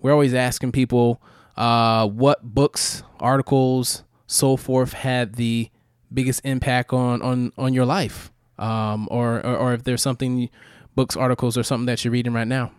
we're 0.00 0.12
always 0.12 0.32
asking 0.32 0.72
people 0.72 1.20
uh, 1.56 2.06
what 2.06 2.42
books, 2.42 3.02
articles, 3.18 4.04
so 4.26 4.56
forth 4.56 4.92
had 4.92 5.34
the 5.34 5.70
biggest 6.12 6.40
impact 6.44 6.92
on 6.92 7.20
on 7.20 7.52
on 7.58 7.74
your 7.74 7.84
life, 7.84 8.30
um, 8.58 9.08
or, 9.10 9.44
or 9.44 9.56
or 9.56 9.74
if 9.74 9.82
there's 9.82 10.02
something, 10.02 10.48
books, 10.94 11.16
articles, 11.16 11.58
or 11.58 11.64
something 11.64 11.86
that 11.86 12.04
you're 12.04 12.12
reading 12.12 12.32
right 12.32 12.48
now. 12.48 12.70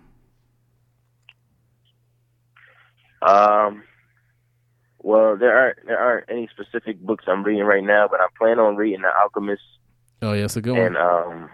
Um. 3.21 3.83
Well, 5.03 5.35
there 5.37 5.57
aren't 5.57 5.77
there 5.87 5.99
aren't 5.99 6.25
any 6.29 6.47
specific 6.51 6.99
books 7.01 7.25
I'm 7.27 7.43
reading 7.43 7.63
right 7.63 7.83
now, 7.83 8.07
but 8.09 8.19
I 8.21 8.27
plan 8.37 8.59
on 8.59 8.75
reading 8.75 9.01
The 9.01 9.09
Alchemist, 9.21 9.61
Oh, 10.21 10.33
yeah, 10.33 10.45
it's 10.45 10.55
a 10.55 10.61
good 10.61 10.77
and 10.77 10.93
one. 10.95 11.03
um, 11.43 11.49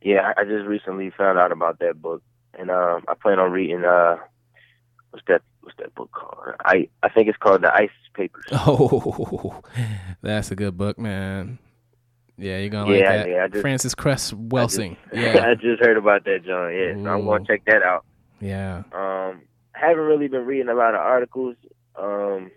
yeah, 0.00 0.32
I, 0.36 0.42
I 0.42 0.44
just 0.44 0.66
recently 0.66 1.10
found 1.10 1.38
out 1.38 1.50
about 1.50 1.80
that 1.80 2.00
book, 2.00 2.22
and 2.58 2.70
um, 2.70 3.02
I 3.08 3.14
plan 3.14 3.40
on 3.40 3.50
reading 3.50 3.84
uh, 3.84 4.16
what's 5.10 5.24
that 5.26 5.42
what's 5.62 5.76
that 5.78 5.94
book 5.96 6.12
called? 6.12 6.54
I 6.64 6.88
I 7.02 7.08
think 7.08 7.28
it's 7.28 7.38
called 7.38 7.62
The 7.62 7.74
Isis 7.74 7.90
Papers. 8.14 8.44
Oh, 8.52 9.60
that's 10.22 10.50
a 10.52 10.56
good 10.56 10.76
book, 10.76 10.98
man. 10.98 11.58
Yeah, 12.38 12.58
you're 12.58 12.68
gonna 12.68 12.90
like 12.92 13.00
Yeah, 13.00 13.16
that. 13.16 13.28
yeah, 13.28 13.44
I 13.44 13.48
just- 13.48 13.62
Frances 13.62 13.94
Cress 13.96 14.32
Welsing. 14.32 14.96
I 15.12 15.16
Yeah, 15.20 15.46
I 15.48 15.54
just 15.54 15.82
heard 15.82 15.96
about 15.96 16.24
that, 16.24 16.44
John. 16.44 16.72
Yeah, 16.72 16.92
so 17.02 17.10
I'm 17.10 17.24
gonna 17.24 17.44
check 17.44 17.64
that 17.66 17.82
out. 17.82 18.04
yeah. 18.40 18.82
Um, 18.92 19.40
I 19.74 19.88
haven't 19.88 20.04
really 20.04 20.28
been 20.28 20.46
reading 20.46 20.68
a 20.68 20.74
lot 20.74 20.94
of 20.94 21.00
articles. 21.00 21.56
Um, 21.98 22.50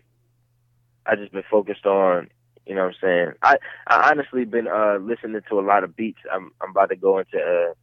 I 1.06 1.16
just 1.16 1.32
been 1.32 1.44
focused 1.50 1.86
on, 1.86 2.30
you 2.66 2.76
know, 2.76 2.84
what 2.86 2.96
I'm 2.96 2.96
saying. 3.02 3.32
I 3.42 3.58
I 3.88 4.10
honestly 4.12 4.46
been 4.46 4.68
uh 4.68 4.98
listening 5.02 5.42
to 5.50 5.60
a 5.60 5.62
lot 5.62 5.84
of 5.84 5.96
beats. 5.96 6.20
I'm 6.32 6.52
I'm 6.62 6.72
about 6.72 6.90
to 6.90 6.96
go 6.96 7.20
into 7.20 7.38
uh 7.38 7.74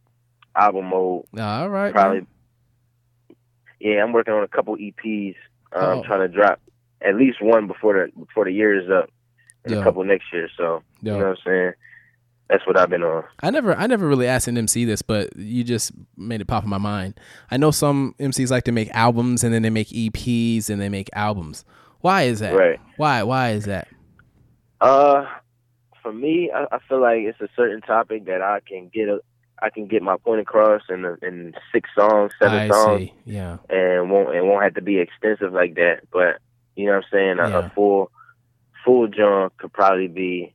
album 0.59 0.85
mode. 0.85 1.25
All 1.39 1.69
right. 1.69 1.93
Probably. 1.93 2.19
man. 2.19 2.27
Yeah, 3.79 4.03
I'm 4.03 4.13
working 4.13 4.33
on 4.33 4.43
a 4.43 4.47
couple 4.47 4.75
EPs. 4.75 5.35
Um, 5.73 5.83
Oh. 5.99 6.03
trying 6.03 6.21
to 6.21 6.27
drop 6.29 6.59
at 7.01 7.15
least 7.15 7.41
one 7.41 7.67
before 7.67 7.93
the 7.93 8.19
before 8.19 8.45
the 8.45 8.51
year 8.53 8.79
is 8.81 8.89
up, 8.89 9.09
and 9.65 9.73
a 9.81 9.83
couple 9.83 10.03
next 10.03 10.31
year. 10.33 10.49
So 10.57 10.81
Yo. 11.01 11.13
you 11.13 11.19
know 11.19 11.27
what 11.29 11.37
I'm 11.39 11.43
saying. 11.45 11.71
That's 12.49 12.65
what 12.65 12.77
I've 12.79 12.89
been 12.89 13.03
on. 13.03 13.23
I 13.41 13.49
never 13.49 13.75
I 13.75 13.87
never 13.87 14.07
really 14.07 14.27
asked 14.27 14.47
an 14.47 14.57
MC 14.57 14.85
this, 14.85 15.01
but 15.01 15.35
you 15.35 15.63
just 15.63 15.91
made 16.15 16.39
it 16.41 16.45
pop 16.47 16.63
in 16.63 16.69
my 16.69 16.77
mind. 16.77 17.19
I 17.51 17.57
know 17.57 17.71
some 17.71 18.15
MCs 18.19 18.49
like 18.51 18.63
to 18.65 18.71
make 18.71 18.89
albums 18.91 19.43
and 19.43 19.53
then 19.53 19.63
they 19.63 19.69
make 19.69 19.89
EPs 19.89 20.69
and 20.69 20.79
they 20.81 20.87
make 20.89 21.09
albums. 21.13 21.65
Why 21.99 22.23
is 22.23 22.39
that? 22.39 22.53
Right. 22.55 22.79
Why 22.95 23.23
why 23.23 23.49
is 23.51 23.65
that? 23.65 23.87
Uh, 24.79 25.25
for 26.01 26.13
me, 26.13 26.51
I, 26.53 26.65
I 26.71 26.79
feel 26.87 27.01
like 27.01 27.19
it's 27.21 27.41
a 27.41 27.49
certain 27.55 27.81
topic 27.81 28.25
that 28.25 28.41
I 28.41 28.59
can 28.65 28.89
get 28.93 29.09
a, 29.09 29.19
I 29.61 29.69
can 29.69 29.87
get 29.87 30.01
my 30.03 30.17
point 30.17 30.39
across 30.39 30.83
in 30.89 31.03
a, 31.03 31.15
in 31.25 31.53
six 31.73 31.89
songs, 31.97 32.31
seven 32.39 32.59
I 32.59 32.67
songs, 32.69 32.99
see. 33.01 33.13
Yeah. 33.25 33.57
and 33.69 34.11
won't 34.11 34.35
it 34.35 34.43
won't 34.43 34.63
have 34.63 34.75
to 34.75 34.81
be 34.81 34.99
extensive 34.99 35.51
like 35.51 35.75
that. 35.75 36.01
But 36.13 36.37
you 36.75 36.85
know 36.85 36.93
what 36.93 37.05
I'm 37.05 37.09
saying? 37.11 37.39
A, 37.39 37.49
Yeah. 37.49 37.65
a 37.65 37.69
full 37.71 38.11
full 38.85 39.07
jump 39.07 39.57
could 39.57 39.73
probably 39.73 40.07
be, 40.07 40.53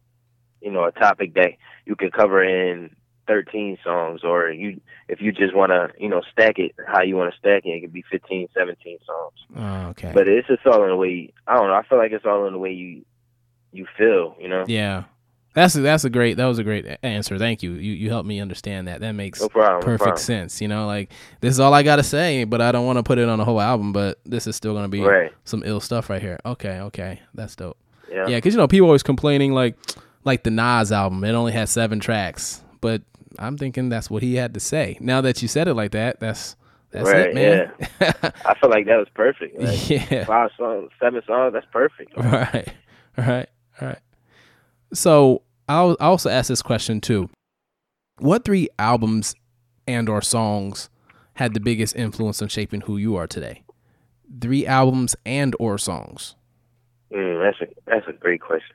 you 0.61 0.71
know, 0.71 0.85
a 0.85 0.93
topic 0.93 1.35
that 1.35 1.51
you 1.87 1.97
can 1.97 2.11
cover 2.11 2.42
in 2.42 2.95
13 3.29 3.79
songs, 3.85 4.23
or 4.25 4.51
you 4.51 4.81
if 5.09 5.21
you 5.21 5.33
just 5.33 5.55
want 5.55 5.71
to 5.71 5.90
you 5.99 6.09
know 6.09 6.23
stack 6.33 6.59
it 6.59 6.75
how 6.87 7.03
you 7.03 7.16
want 7.16 7.33
to 7.33 7.38
stack 7.38 7.64
it, 7.64 7.71
it 7.71 7.81
could 7.83 7.92
be 7.92 8.05
15, 8.11 8.49
17 8.57 8.99
songs. 9.07 9.33
Oh, 9.57 9.88
okay. 9.90 10.11
But 10.12 10.29
it's 10.29 10.49
just 10.49 10.66
all 10.66 10.83
in 10.83 10.88
the 10.90 10.97
way. 10.97 11.33
I 11.47 11.57
don't 11.57 11.68
know. 11.68 11.75
I 11.75 11.83
feel 11.87 11.99
like 11.99 12.12
it's 12.12 12.27
all 12.27 12.47
in 12.47 12.53
the 12.53 12.59
way 12.59 12.73
you 12.73 13.05
you 13.73 13.87
feel. 13.97 14.37
You 14.40 14.49
know. 14.49 14.64
yeah. 14.66 15.05
That's 15.55 15.75
a, 15.77 15.81
that's 15.83 16.03
a 16.05 16.09
great 16.09 16.38
that 16.38 16.47
was 16.47 16.59
a 16.59 16.64
great 16.64 16.87
answer. 17.03 17.38
Thank 17.38 17.62
you. 17.62 17.73
You 17.73 17.92
you 17.92 18.09
helped 18.09 18.27
me 18.27 18.40
understand 18.40 18.88
that. 18.88 19.01
That 19.01 19.12
makes 19.12 19.38
No 19.38 19.51
problem. 19.51 19.83
perfect 19.83 19.99
problem. 20.03 20.16
sense. 20.18 20.62
You 20.62 20.68
know, 20.68 20.87
like 20.87 21.11
this 21.42 21.51
is 21.53 21.61
all 21.61 21.75
I 21.75 21.83
gotta 21.83 22.03
say, 22.03 22.45
but 22.45 22.62
I 22.62 22.73
don't 22.73 22.87
want 22.87 22.97
to 22.99 23.03
put 23.03 23.18
it 23.18 23.29
on 23.29 23.38
a 23.38 23.45
whole 23.45 23.61
album. 23.61 23.92
But 23.92 24.18
this 24.25 24.47
is 24.47 24.57
still 24.57 24.73
gonna 24.73 24.88
be 24.88 25.01
Right. 25.03 25.31
some 25.45 25.62
ill 25.66 25.81
stuff 25.81 26.09
right 26.09 26.23
here. 26.23 26.38
Okay, 26.47 26.81
okay, 26.81 27.21
that's 27.35 27.55
dope. 27.55 27.77
Yeah. 28.11 28.29
Yeah, 28.29 28.37
because 28.38 28.55
you 28.55 28.59
know 28.61 28.66
people 28.66 28.87
always 28.87 29.03
complaining 29.03 29.53
like 29.53 29.77
like 30.25 30.43
the 30.45 30.51
Nas 30.51 30.93
album. 30.93 31.25
It 31.25 31.33
only 31.33 31.53
has 31.53 31.71
seven 31.71 32.01
tracks, 32.01 32.63
but 32.81 33.03
I'm 33.39 33.57
thinking 33.57 33.89
that's 33.89 34.11
what 34.11 34.23
he 34.23 34.37
had 34.37 34.55
to 34.55 34.61
say. 34.61 34.99
Now 35.01 35.21
that 35.23 35.43
you 35.43 35.49
said 35.49 35.69
it 35.69 35.75
like 35.75 35.93
that, 35.93 36.21
that's 36.21 36.57
that's 36.91 37.09
it, 37.09 37.13
Right, 37.13 37.35
man. 37.35 37.73
I 38.45 38.55
feel 38.61 38.71
like 38.71 38.87
that 38.87 38.97
was 38.97 39.09
perfect. 39.15 39.59
Like, 39.61 39.91
yeah. 39.91 40.25
Five 40.25 40.51
songs, 40.59 40.91
seven 41.01 41.23
songs. 41.27 41.53
That's 41.55 41.67
perfect. 41.73 42.13
Right. 42.17 42.69
Right. 43.17 43.49
Right. 43.81 43.99
So 44.93 45.43
I'll 45.69 45.97
I 46.01 46.07
also 46.07 46.31
ask 46.31 46.49
this 46.49 46.63
question 46.63 47.01
too. 47.01 47.29
What 48.19 48.45
three 48.45 48.69
albums 48.79 49.35
and 49.87 50.09
or 50.09 50.23
songs 50.23 50.91
had 51.35 51.55
the 51.55 51.61
biggest 51.61 51.97
influence 51.97 52.41
on 52.43 52.49
shaping 52.49 52.83
who 52.83 52.97
you 52.97 53.17
are 53.17 53.27
today? 53.27 53.65
Three 54.41 54.67
albums 54.67 55.17
and 55.25 55.57
or 55.59 55.79
songs. 55.79 56.37
Mm, 57.13 57.43
that's 57.43 57.71
a 57.71 57.75
that's 57.91 58.07
a 58.09 58.13
great 58.13 58.41
question. 58.41 58.75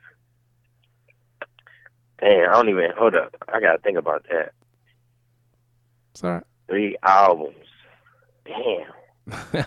Damn, 2.20 2.50
I 2.50 2.52
don't 2.52 2.68
even 2.68 2.90
hold 2.96 3.14
up. 3.14 3.34
I 3.52 3.60
gotta 3.60 3.78
think 3.78 3.96
about 3.96 4.26
that. 4.30 4.52
Sorry. 6.14 6.42
Three 6.68 6.96
albums. 7.02 7.54
Damn. 8.44 8.92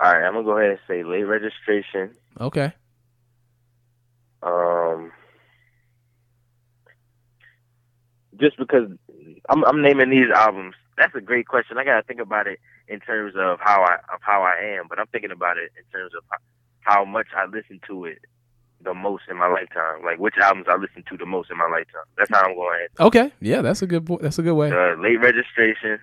All 0.00 0.12
right, 0.12 0.24
I'm 0.24 0.34
gonna 0.34 0.44
go 0.44 0.58
ahead 0.58 0.70
and 0.70 0.78
say 0.86 1.02
late 1.04 1.24
registration. 1.24 2.10
okay. 2.40 2.72
Um, 4.42 5.10
just 8.40 8.56
because 8.56 8.90
I'm 9.48 9.64
I'm 9.64 9.82
naming 9.82 10.10
these 10.10 10.30
albums. 10.34 10.74
That's 10.96 11.14
a 11.14 11.20
great 11.20 11.46
question. 11.46 11.78
I 11.78 11.84
gotta 11.84 12.02
think 12.02 12.20
about 12.20 12.46
it 12.46 12.58
in 12.88 13.00
terms 13.00 13.34
of 13.36 13.58
how 13.60 13.82
I 13.82 13.94
of 14.12 14.20
how 14.20 14.42
I 14.42 14.76
am, 14.76 14.86
but 14.88 14.98
I'm 14.98 15.06
thinking 15.08 15.30
about 15.30 15.56
it 15.56 15.70
in 15.76 15.84
terms 15.92 16.12
of 16.16 16.22
how, 16.88 17.04
much 17.04 17.26
I 17.36 17.44
listen 17.46 17.80
to 17.88 18.04
it 18.06 18.18
the 18.82 18.94
most 18.94 19.24
in 19.30 19.36
my 19.36 19.48
lifetime. 19.48 20.04
Like 20.04 20.18
which 20.18 20.34
albums 20.40 20.66
I 20.68 20.76
listen 20.76 21.04
to 21.10 21.16
the 21.16 21.26
most 21.26 21.50
in 21.50 21.58
my 21.58 21.66
lifetime. 21.68 22.04
That's 22.16 22.30
how 22.30 22.44
I'm 22.44 22.54
going. 22.54 22.86
to 22.96 23.02
Okay. 23.04 23.32
Yeah, 23.40 23.60
that's 23.62 23.82
a 23.82 23.86
good 23.86 24.04
bo- 24.04 24.18
that's 24.22 24.38
a 24.38 24.42
good 24.42 24.54
way. 24.54 24.70
Uh, 24.70 24.94
late 25.00 25.20
registration. 25.20 25.98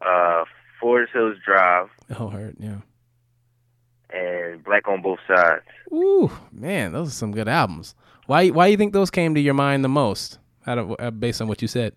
Uh, 0.00 0.44
Forest 0.80 1.12
Hills 1.12 1.36
Drive 1.44 1.88
Oh, 2.18 2.28
hurt. 2.28 2.56
Yeah. 2.58 2.78
and 4.10 4.62
Black 4.62 4.86
on 4.86 5.02
Both 5.02 5.20
Sides. 5.26 5.62
Ooh, 5.92 6.30
man, 6.52 6.92
those 6.92 7.08
are 7.08 7.12
some 7.12 7.32
good 7.32 7.48
albums. 7.48 7.94
Why 8.26 8.48
why 8.50 8.66
do 8.66 8.70
you 8.72 8.76
think 8.76 8.92
those 8.92 9.10
came 9.10 9.34
to 9.34 9.40
your 9.40 9.54
mind 9.54 9.84
the 9.84 9.88
most? 9.88 10.38
Out 10.66 10.78
of 10.78 10.94
uh, 10.98 11.10
based 11.10 11.40
on 11.42 11.48
what 11.48 11.60
you 11.62 11.68
said. 11.68 11.94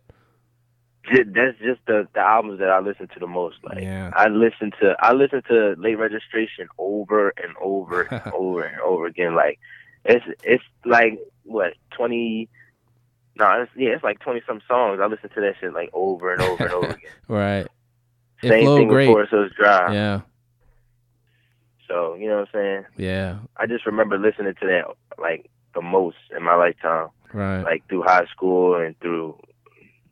That's 1.12 1.58
just 1.60 1.80
the 1.88 2.08
the 2.14 2.20
albums 2.20 2.60
that 2.60 2.70
I 2.70 2.80
listen 2.80 3.08
to 3.10 3.20
the 3.20 3.28
most. 3.28 3.58
Like 3.64 3.80
Yeah. 3.82 4.12
I 4.16 4.28
listen 4.28 4.72
to 4.82 4.96
I 5.00 5.14
listen 5.14 5.42
to 5.50 5.76
late 5.78 5.96
registration 5.98 6.68
over 6.78 7.30
and 7.30 7.56
over 7.62 8.02
and 8.04 8.22
over 8.34 8.64
and 8.64 8.80
over 8.82 9.06
again. 9.06 9.36
Like 9.36 9.60
it's 10.06 10.26
it's 10.44 10.64
like 10.86 11.20
what 11.44 11.74
twenty. 11.92 12.50
No, 13.40 13.62
it's, 13.62 13.72
yeah, 13.76 13.90
it's 13.90 14.04
like 14.04 14.20
twenty 14.20 14.42
some 14.48 14.62
songs. 14.68 15.00
I 15.02 15.06
listen 15.06 15.30
to 15.30 15.42
that 15.42 15.56
shit 15.60 15.74
like 15.74 15.90
over 15.94 16.34
and 16.34 16.42
over 16.42 16.64
and 16.64 16.74
over 16.74 16.88
again. 16.88 17.12
Right. 17.28 17.68
Same 18.42 18.64
flowed 18.66 18.78
thing 18.80 18.88
great. 18.88 19.08
with 19.08 19.14
Forest 19.14 19.32
Hills 19.32 19.52
Drive. 19.58 19.94
Yeah. 19.94 20.22
So 21.88 22.16
you 22.16 22.28
know 22.28 22.40
what 22.40 22.50
I'm 22.54 22.54
saying. 22.54 22.86
Yeah. 22.98 23.38
I 23.56 23.66
just 23.66 23.86
remember 23.86 24.18
listening 24.18 24.54
to 24.60 24.68
that 24.68 24.86
like 25.22 25.50
the 25.74 25.82
most 25.82 26.18
in 26.36 26.44
my 26.44 26.56
lifetime, 26.56 27.10
Right. 27.34 27.62
like 27.64 27.88
through 27.88 28.04
high 28.04 28.26
school 28.26 28.76
and 28.76 29.00
through 29.00 29.40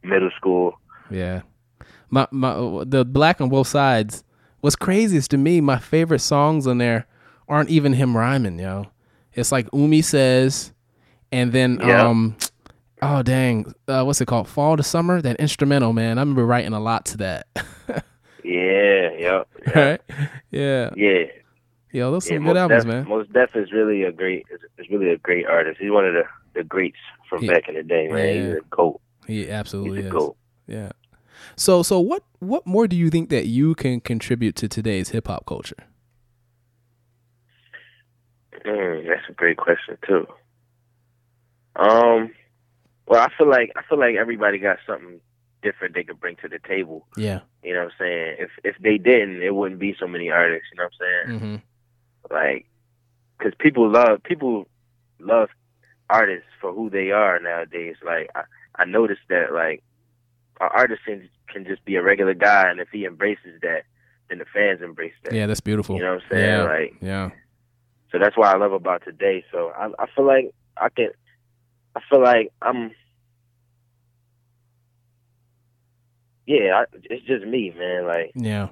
middle 0.03 0.31
school. 0.37 0.79
Yeah. 1.09 1.41
My 2.09 2.27
my 2.31 2.83
the 2.85 3.05
black 3.05 3.41
on 3.41 3.49
both 3.49 3.67
sides. 3.67 4.23
What's 4.61 4.75
craziest 4.75 5.29
to 5.31 5.37
me, 5.37 5.61
my 5.61 5.77
favorite 5.77 6.19
songs 6.19 6.65
on 6.65 6.77
there 6.79 7.05
aren't 7.47 7.69
even 7.69 7.93
him 7.93 8.17
rhyming, 8.17 8.57
yo. 8.59 8.87
It's 9.33 9.51
like 9.51 9.67
Umi 9.73 10.01
says, 10.01 10.73
and 11.31 11.51
then 11.51 11.79
Yeah. 11.81 12.07
um, 12.07 12.35
oh 13.01 13.21
dang, 13.21 13.73
uh, 13.87 14.03
what's 14.03 14.21
it 14.21 14.25
called? 14.27 14.47
Fall 14.47 14.77
to 14.77 14.83
summer. 14.83 15.21
That 15.21 15.35
instrumental, 15.37 15.93
man. 15.93 16.17
I 16.17 16.21
remember 16.21 16.45
writing 16.45 16.73
a 16.73 16.79
lot 16.79 17.05
to 17.07 17.17
that. 17.17 17.47
Yeah, 18.47 19.09
yep, 19.17 19.47
yeah, 19.65 19.79
right? 19.79 20.01
Yeah. 20.51 20.89
yeah. 20.95 21.23
Yo, 21.91 22.11
those 22.11 22.29
Yeah, 22.29 22.37
some 22.37 22.45
good 22.45 22.57
albums, 22.57 22.83
Def, 22.83 22.93
man. 22.93 23.07
Mos 23.09 23.25
Def 23.33 23.55
is 23.55 23.71
really 23.71 24.03
a 24.03 24.11
great, 24.11 24.45
is, 24.77 24.87
really 24.91 25.09
a 25.09 25.17
great 25.17 25.47
artist. 25.47 25.79
He's 25.81 25.89
one 25.89 26.05
of 26.05 26.13
the, 26.13 26.23
the 26.53 26.63
greats 26.63 26.97
from 27.27 27.43
Yeah. 27.43 27.53
back 27.53 27.67
in 27.69 27.73
the 27.73 27.81
day, 27.81 28.07
man. 28.07 28.17
Yeah. 28.17 28.33
He's 28.49 28.57
a 28.57 28.61
goat. 28.69 29.01
He 29.25 29.37
He's 29.39 29.49
absolutely 29.49 30.01
a 30.03 30.05
is. 30.05 30.11
goat. 30.11 30.37
Yeah. 30.67 30.91
So 31.55 31.83
so 31.83 31.99
what 31.99 32.23
what 32.39 32.65
more 32.65 32.87
do 32.87 32.95
you 32.95 33.09
think 33.09 33.29
that 33.29 33.47
you 33.47 33.75
can 33.75 33.99
contribute 33.99 34.55
to 34.57 34.67
today's 34.67 35.09
hip 35.09 35.27
hop 35.27 35.45
culture? 35.45 35.87
Mm, 38.65 39.07
that's 39.07 39.29
a 39.29 39.33
great 39.33 39.57
question 39.57 39.97
too. 40.07 40.25
Um, 41.75 42.31
well, 43.07 43.21
I 43.21 43.27
feel 43.37 43.49
like 43.49 43.71
I 43.75 43.83
feel 43.87 43.99
like 43.99 44.15
everybody 44.15 44.57
got 44.57 44.77
something 44.87 45.19
different 45.61 45.95
they 45.95 46.03
could 46.03 46.19
bring 46.19 46.35
to 46.37 46.47
the 46.47 46.59
table. 46.59 47.07
Yeah. 47.17 47.41
You 47.63 47.73
know 47.73 47.85
what 47.85 47.91
I'm 47.93 47.97
saying? 47.99 48.35
If 48.39 48.49
if 48.63 48.75
they 48.81 48.97
didn't, 48.97 49.41
it 49.41 49.53
wouldn't 49.53 49.79
be 49.79 49.95
so 49.99 50.07
many 50.07 50.29
artists. 50.29 50.67
You 50.71 50.77
know 50.77 50.89
what 50.89 50.93
I'm 50.93 51.39
saying? 51.39 51.39
Mm-hmm. 51.39 52.33
Like, 52.33 52.65
because 53.37 53.53
people 53.59 53.89
love 53.89 54.23
people 54.23 54.67
love 55.19 55.49
artists 56.09 56.49
for 56.61 56.73
who 56.73 56.89
they 56.89 57.11
are 57.11 57.39
nowadays. 57.39 57.95
Like, 58.03 58.29
I 58.35 58.43
I 58.75 58.85
noticed 58.85 59.21
that 59.29 59.53
like 59.53 59.83
an 60.61 60.69
artist 60.73 61.01
can, 61.05 61.29
can 61.51 61.65
just 61.65 61.83
be 61.85 61.95
a 61.95 62.01
regular 62.03 62.33
guy, 62.33 62.69
and 62.69 62.79
if 62.79 62.89
he 62.91 63.05
embraces 63.05 63.59
that, 63.61 63.83
then 64.29 64.39
the 64.39 64.45
fans 64.53 64.81
embrace 64.81 65.13
that. 65.23 65.33
Yeah, 65.33 65.45
that's 65.47 65.59
beautiful. 65.61 65.95
You 65.97 66.03
know 66.03 66.13
what 66.15 66.23
I'm 66.23 66.29
saying? 66.31 66.45
Yeah. 66.45 66.63
Like, 66.63 66.95
Yeah. 67.01 67.29
so 68.11 68.19
that's 68.19 68.35
what 68.37 68.47
I 68.53 68.57
love 68.57 68.71
about 68.73 69.03
today. 69.03 69.43
So 69.51 69.71
I 69.77 69.89
I 69.99 70.05
feel 70.15 70.25
like 70.25 70.51
I 70.77 70.89
can 70.89 71.09
I 71.95 72.01
feel 72.09 72.21
like 72.21 72.51
I'm 72.61 72.91
yeah, 76.47 76.81
I, 76.81 76.85
it's 77.03 77.25
just 77.25 77.45
me, 77.45 77.73
man. 77.77 78.05
Like 78.07 78.31
Yeah. 78.35 78.69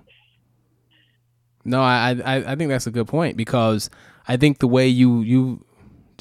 No, 1.65 1.81
I, 1.81 2.11
I 2.25 2.35
I 2.51 2.55
think 2.55 2.69
that's 2.69 2.87
a 2.87 2.91
good 2.91 3.07
point 3.07 3.37
because 3.37 3.89
I 4.27 4.37
think 4.37 4.59
the 4.59 4.67
way 4.67 4.87
you 4.87 5.21
you 5.21 5.65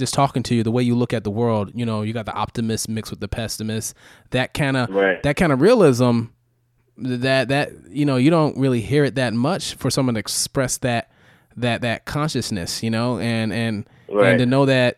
just 0.03 0.15
talking 0.15 0.43
to 0.43 0.55
you, 0.55 0.63
the 0.65 0.71
way 0.73 0.83
you 0.83 0.95
look 0.97 1.13
at 1.15 1.23
the 1.23 1.31
world, 1.31 1.71
you 1.75 1.87
know, 1.87 2.03
you 2.03 2.13
got 2.13 2.27
the 2.27 2.35
optimist 2.35 2.89
mixed 2.89 3.11
with 3.13 3.21
the 3.21 3.29
pessimist. 3.29 3.95
That 4.31 4.53
kind 4.53 4.77
of 4.77 4.91
Right. 4.91 5.23
that 5.23 5.37
kind 5.37 5.53
of 5.53 5.61
realism 5.61 6.25
that 6.99 7.49
that 7.49 7.71
you 7.89 8.05
know 8.05 8.17
you 8.17 8.31
don't 8.31 8.57
really 8.59 8.81
hear 8.81 9.05
it 9.05 9.15
that 9.15 9.33
much 9.33 9.75
for 9.75 9.91
someone 9.91 10.15
to 10.15 10.21
express 10.21 10.77
that 10.79 11.11
that 11.57 11.81
that 11.83 12.05
consciousness, 12.05 12.83
you 12.83 12.91
know, 12.91 13.19
and 13.19 13.53
and 13.53 13.87
Right. 14.11 14.31
and 14.31 14.39
to 14.41 14.47
know 14.47 14.67
that 14.67 14.97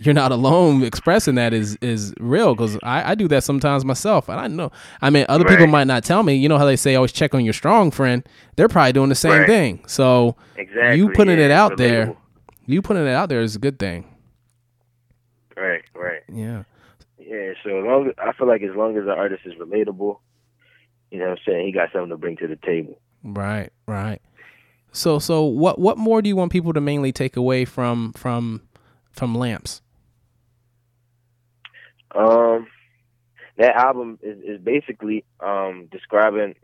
you're 0.00 0.14
not 0.14 0.32
alone 0.38 0.82
expressing 0.82 1.36
that 1.36 1.52
is 1.54 1.76
is 1.80 2.12
real 2.18 2.54
because 2.54 2.76
I, 2.82 3.12
I 3.12 3.14
do 3.14 3.28
that 3.28 3.44
sometimes 3.44 3.84
myself 3.84 4.28
and 4.28 4.38
I 4.40 4.48
know 4.48 4.70
I 5.00 5.10
mean 5.10 5.26
other 5.28 5.44
people 5.44 5.66
might 5.66 5.86
not 5.86 6.04
tell 6.04 6.22
me 6.22 6.34
you 6.34 6.48
know 6.48 6.58
how 6.58 6.64
they 6.66 6.76
say 6.76 6.94
always 6.94 7.12
check 7.12 7.34
on 7.34 7.44
your 7.44 7.52
strong 7.54 7.90
friend 7.90 8.26
they're 8.56 8.68
probably 8.68 8.92
doing 8.92 9.08
the 9.10 9.14
same 9.14 9.40
Right. 9.40 9.46
thing 9.46 9.84
so 9.86 10.36
exactly. 10.56 10.96
you 10.98 11.10
putting 11.10 11.38
yeah, 11.38 11.44
it 11.46 11.50
out 11.50 11.76
there 11.76 12.14
you 12.66 12.80
putting 12.82 13.06
it 13.06 13.10
out 13.10 13.28
there 13.30 13.40
is 13.42 13.56
a 13.56 13.58
good 13.58 13.78
thing 13.78 14.04
Right, 15.60 15.82
right. 15.94 16.22
yeah 16.32 16.62
Yeah, 17.18 17.52
so 17.62 17.78
as 17.80 17.84
long 17.84 18.12
I 18.18 18.32
feel 18.32 18.48
like 18.48 18.62
as 18.62 18.74
long 18.74 18.96
as 18.96 19.04
the 19.04 19.12
artist 19.14 19.42
is 19.44 19.54
relatable, 19.54 20.18
you 21.10 21.18
know 21.18 21.28
what 21.30 21.38
I'm 21.38 21.44
saying, 21.46 21.66
he 21.66 21.72
got 21.72 21.90
something 21.92 22.10
to 22.10 22.16
bring 22.16 22.36
to 22.38 22.46
the 22.46 22.56
table. 22.56 22.98
right 23.22 23.70
right 23.86 24.22
so 24.92 25.18
so 25.18 25.44
what 25.44 25.78
what 25.78 25.98
more 25.98 26.22
do 26.22 26.28
you 26.28 26.36
want 26.36 26.50
people 26.50 26.72
to 26.72 26.80
mainly 26.80 27.12
take 27.12 27.36
away 27.36 27.64
from 27.66 28.12
from 28.14 28.62
from 29.12 29.34
lamps 29.34 29.82
Um, 32.14 32.66
that 33.56 33.76
album 33.76 34.18
is, 34.22 34.38
is 34.42 34.60
basically 34.60 35.24
um 35.40 35.86
describing 35.92 36.54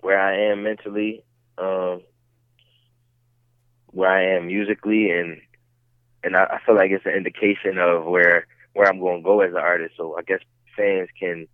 where 0.00 0.20
I 0.20 0.50
am 0.50 0.64
mentally, 0.64 1.24
um, 1.58 2.02
where 3.86 4.10
I 4.10 4.36
am 4.36 4.48
musically, 4.48 5.10
and 5.10 5.40
and 6.24 6.36
I, 6.36 6.44
I 6.44 6.58
feel 6.64 6.74
like 6.76 6.90
it's 6.90 7.06
an 7.06 7.12
indication 7.12 7.78
of 7.78 8.04
where 8.04 8.46
where 8.74 8.88
I'm 8.88 9.00
going 9.00 9.18
to 9.18 9.24
go 9.24 9.40
as 9.40 9.50
an 9.50 9.58
artist. 9.58 9.94
So 9.96 10.16
I 10.18 10.22
guess 10.22 10.40
fans 10.76 11.08
can 11.18 11.46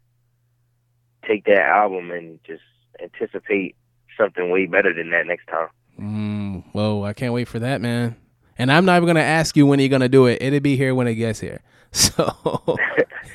take 1.27 1.45
that 1.47 1.59
album 1.61 2.11
and 2.11 2.39
just 2.47 2.62
anticipate 3.03 3.75
something 4.16 4.51
way 4.51 4.66
better 4.66 4.93
than 4.95 5.11
that 5.11 5.27
next 5.27 5.47
time. 5.47 5.69
mm, 5.99 6.64
whoa 6.73 7.05
I 7.05 7.12
can't 7.12 7.33
wait 7.33 7.49
for 7.49 7.59
that 7.61 7.81
man 7.81 8.16
And 8.57 8.71
I'm 8.73 8.85
not 8.85 8.97
even 8.97 9.07
gonna 9.09 9.21
ask 9.21 9.57
you 9.57 9.66
when 9.66 9.79
you're 9.81 9.89
gonna 9.89 10.09
do 10.09 10.27
it. 10.27 10.41
It'll 10.41 10.61
be 10.61 10.77
here 10.77 10.95
when 10.95 11.07
it 11.09 11.14
gets 11.16 11.41
here. 11.41 11.61
So, 11.93 12.77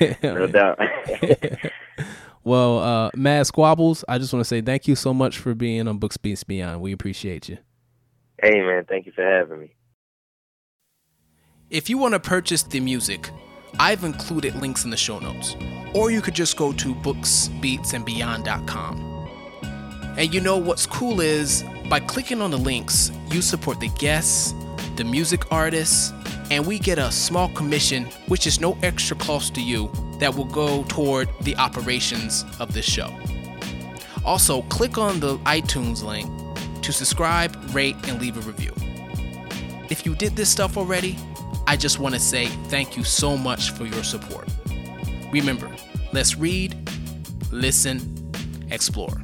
No 0.22 0.46
doubt. 0.46 0.78
well, 2.44 2.78
uh, 2.78 3.10
Mad 3.14 3.46
Squablz, 3.46 4.04
I 4.08 4.18
just 4.18 4.32
want 4.32 4.40
to 4.40 4.48
say 4.48 4.60
thank 4.60 4.86
you 4.88 4.94
so 4.94 5.12
much 5.14 5.38
for 5.38 5.54
being 5.54 5.88
on 5.88 5.98
Books 5.98 6.16
Beats 6.16 6.44
Beyond. 6.44 6.80
We 6.80 6.92
appreciate 6.92 7.48
you. 7.48 7.58
hey 8.42 8.60
man, 8.60 8.84
thank 8.88 9.06
you 9.06 9.12
for 9.12 9.24
having 9.24 9.60
me. 9.60 9.74
If 11.70 11.88
you 11.88 11.96
want 11.96 12.12
to 12.12 12.20
purchase 12.20 12.62
the 12.62 12.78
music, 12.78 13.30
I've 13.80 14.04
included 14.04 14.54
links 14.56 14.84
in 14.84 14.90
the 14.90 14.98
show 14.98 15.18
notes. 15.18 15.56
Or 15.94 16.10
you 16.10 16.20
could 16.20 16.34
just 16.34 16.58
go 16.58 16.74
to 16.74 16.94
booksbeatsandbeyond.com. 16.94 19.28
And 20.18 20.34
you 20.34 20.42
know 20.42 20.58
what's 20.58 20.84
cool 20.84 21.22
is 21.22 21.64
by 21.88 22.00
clicking 22.00 22.42
on 22.42 22.50
the 22.50 22.58
links, 22.58 23.10
you 23.30 23.40
support 23.40 23.80
the 23.80 23.88
guests, 23.88 24.52
the 24.96 25.04
music 25.04 25.50
artists, 25.50 26.12
and 26.50 26.66
we 26.66 26.78
get 26.78 26.98
a 26.98 27.10
small 27.10 27.48
commission, 27.48 28.04
which 28.28 28.46
is 28.46 28.60
no 28.60 28.76
extra 28.82 29.16
cost 29.16 29.54
to 29.54 29.62
you, 29.62 29.90
that 30.18 30.34
will 30.34 30.44
go 30.44 30.84
toward 30.84 31.30
the 31.40 31.56
operations 31.56 32.44
of 32.60 32.74
this 32.74 32.84
show. 32.84 33.10
Also, 34.24 34.60
click 34.62 34.96
on 34.98 35.18
the 35.18 35.38
iTunes 35.38 36.04
link 36.04 36.30
to 36.82 36.92
subscribe, 36.92 37.56
rate, 37.74 37.96
and 38.06 38.20
leave 38.20 38.36
a 38.36 38.42
review. 38.42 38.74
If 39.88 40.04
you 40.04 40.14
did 40.14 40.36
this 40.36 40.50
stuff 40.50 40.76
already, 40.76 41.16
I 41.66 41.76
just 41.76 41.98
want 41.98 42.14
to 42.14 42.20
say 42.20 42.46
thank 42.68 42.96
you 42.96 43.04
so 43.04 43.36
much 43.36 43.70
for 43.70 43.84
your 43.86 44.04
support. 44.04 44.48
Remember, 45.32 45.70
let's 46.12 46.36
read, 46.36 46.76
listen, 47.50 48.32
explore. 48.70 49.22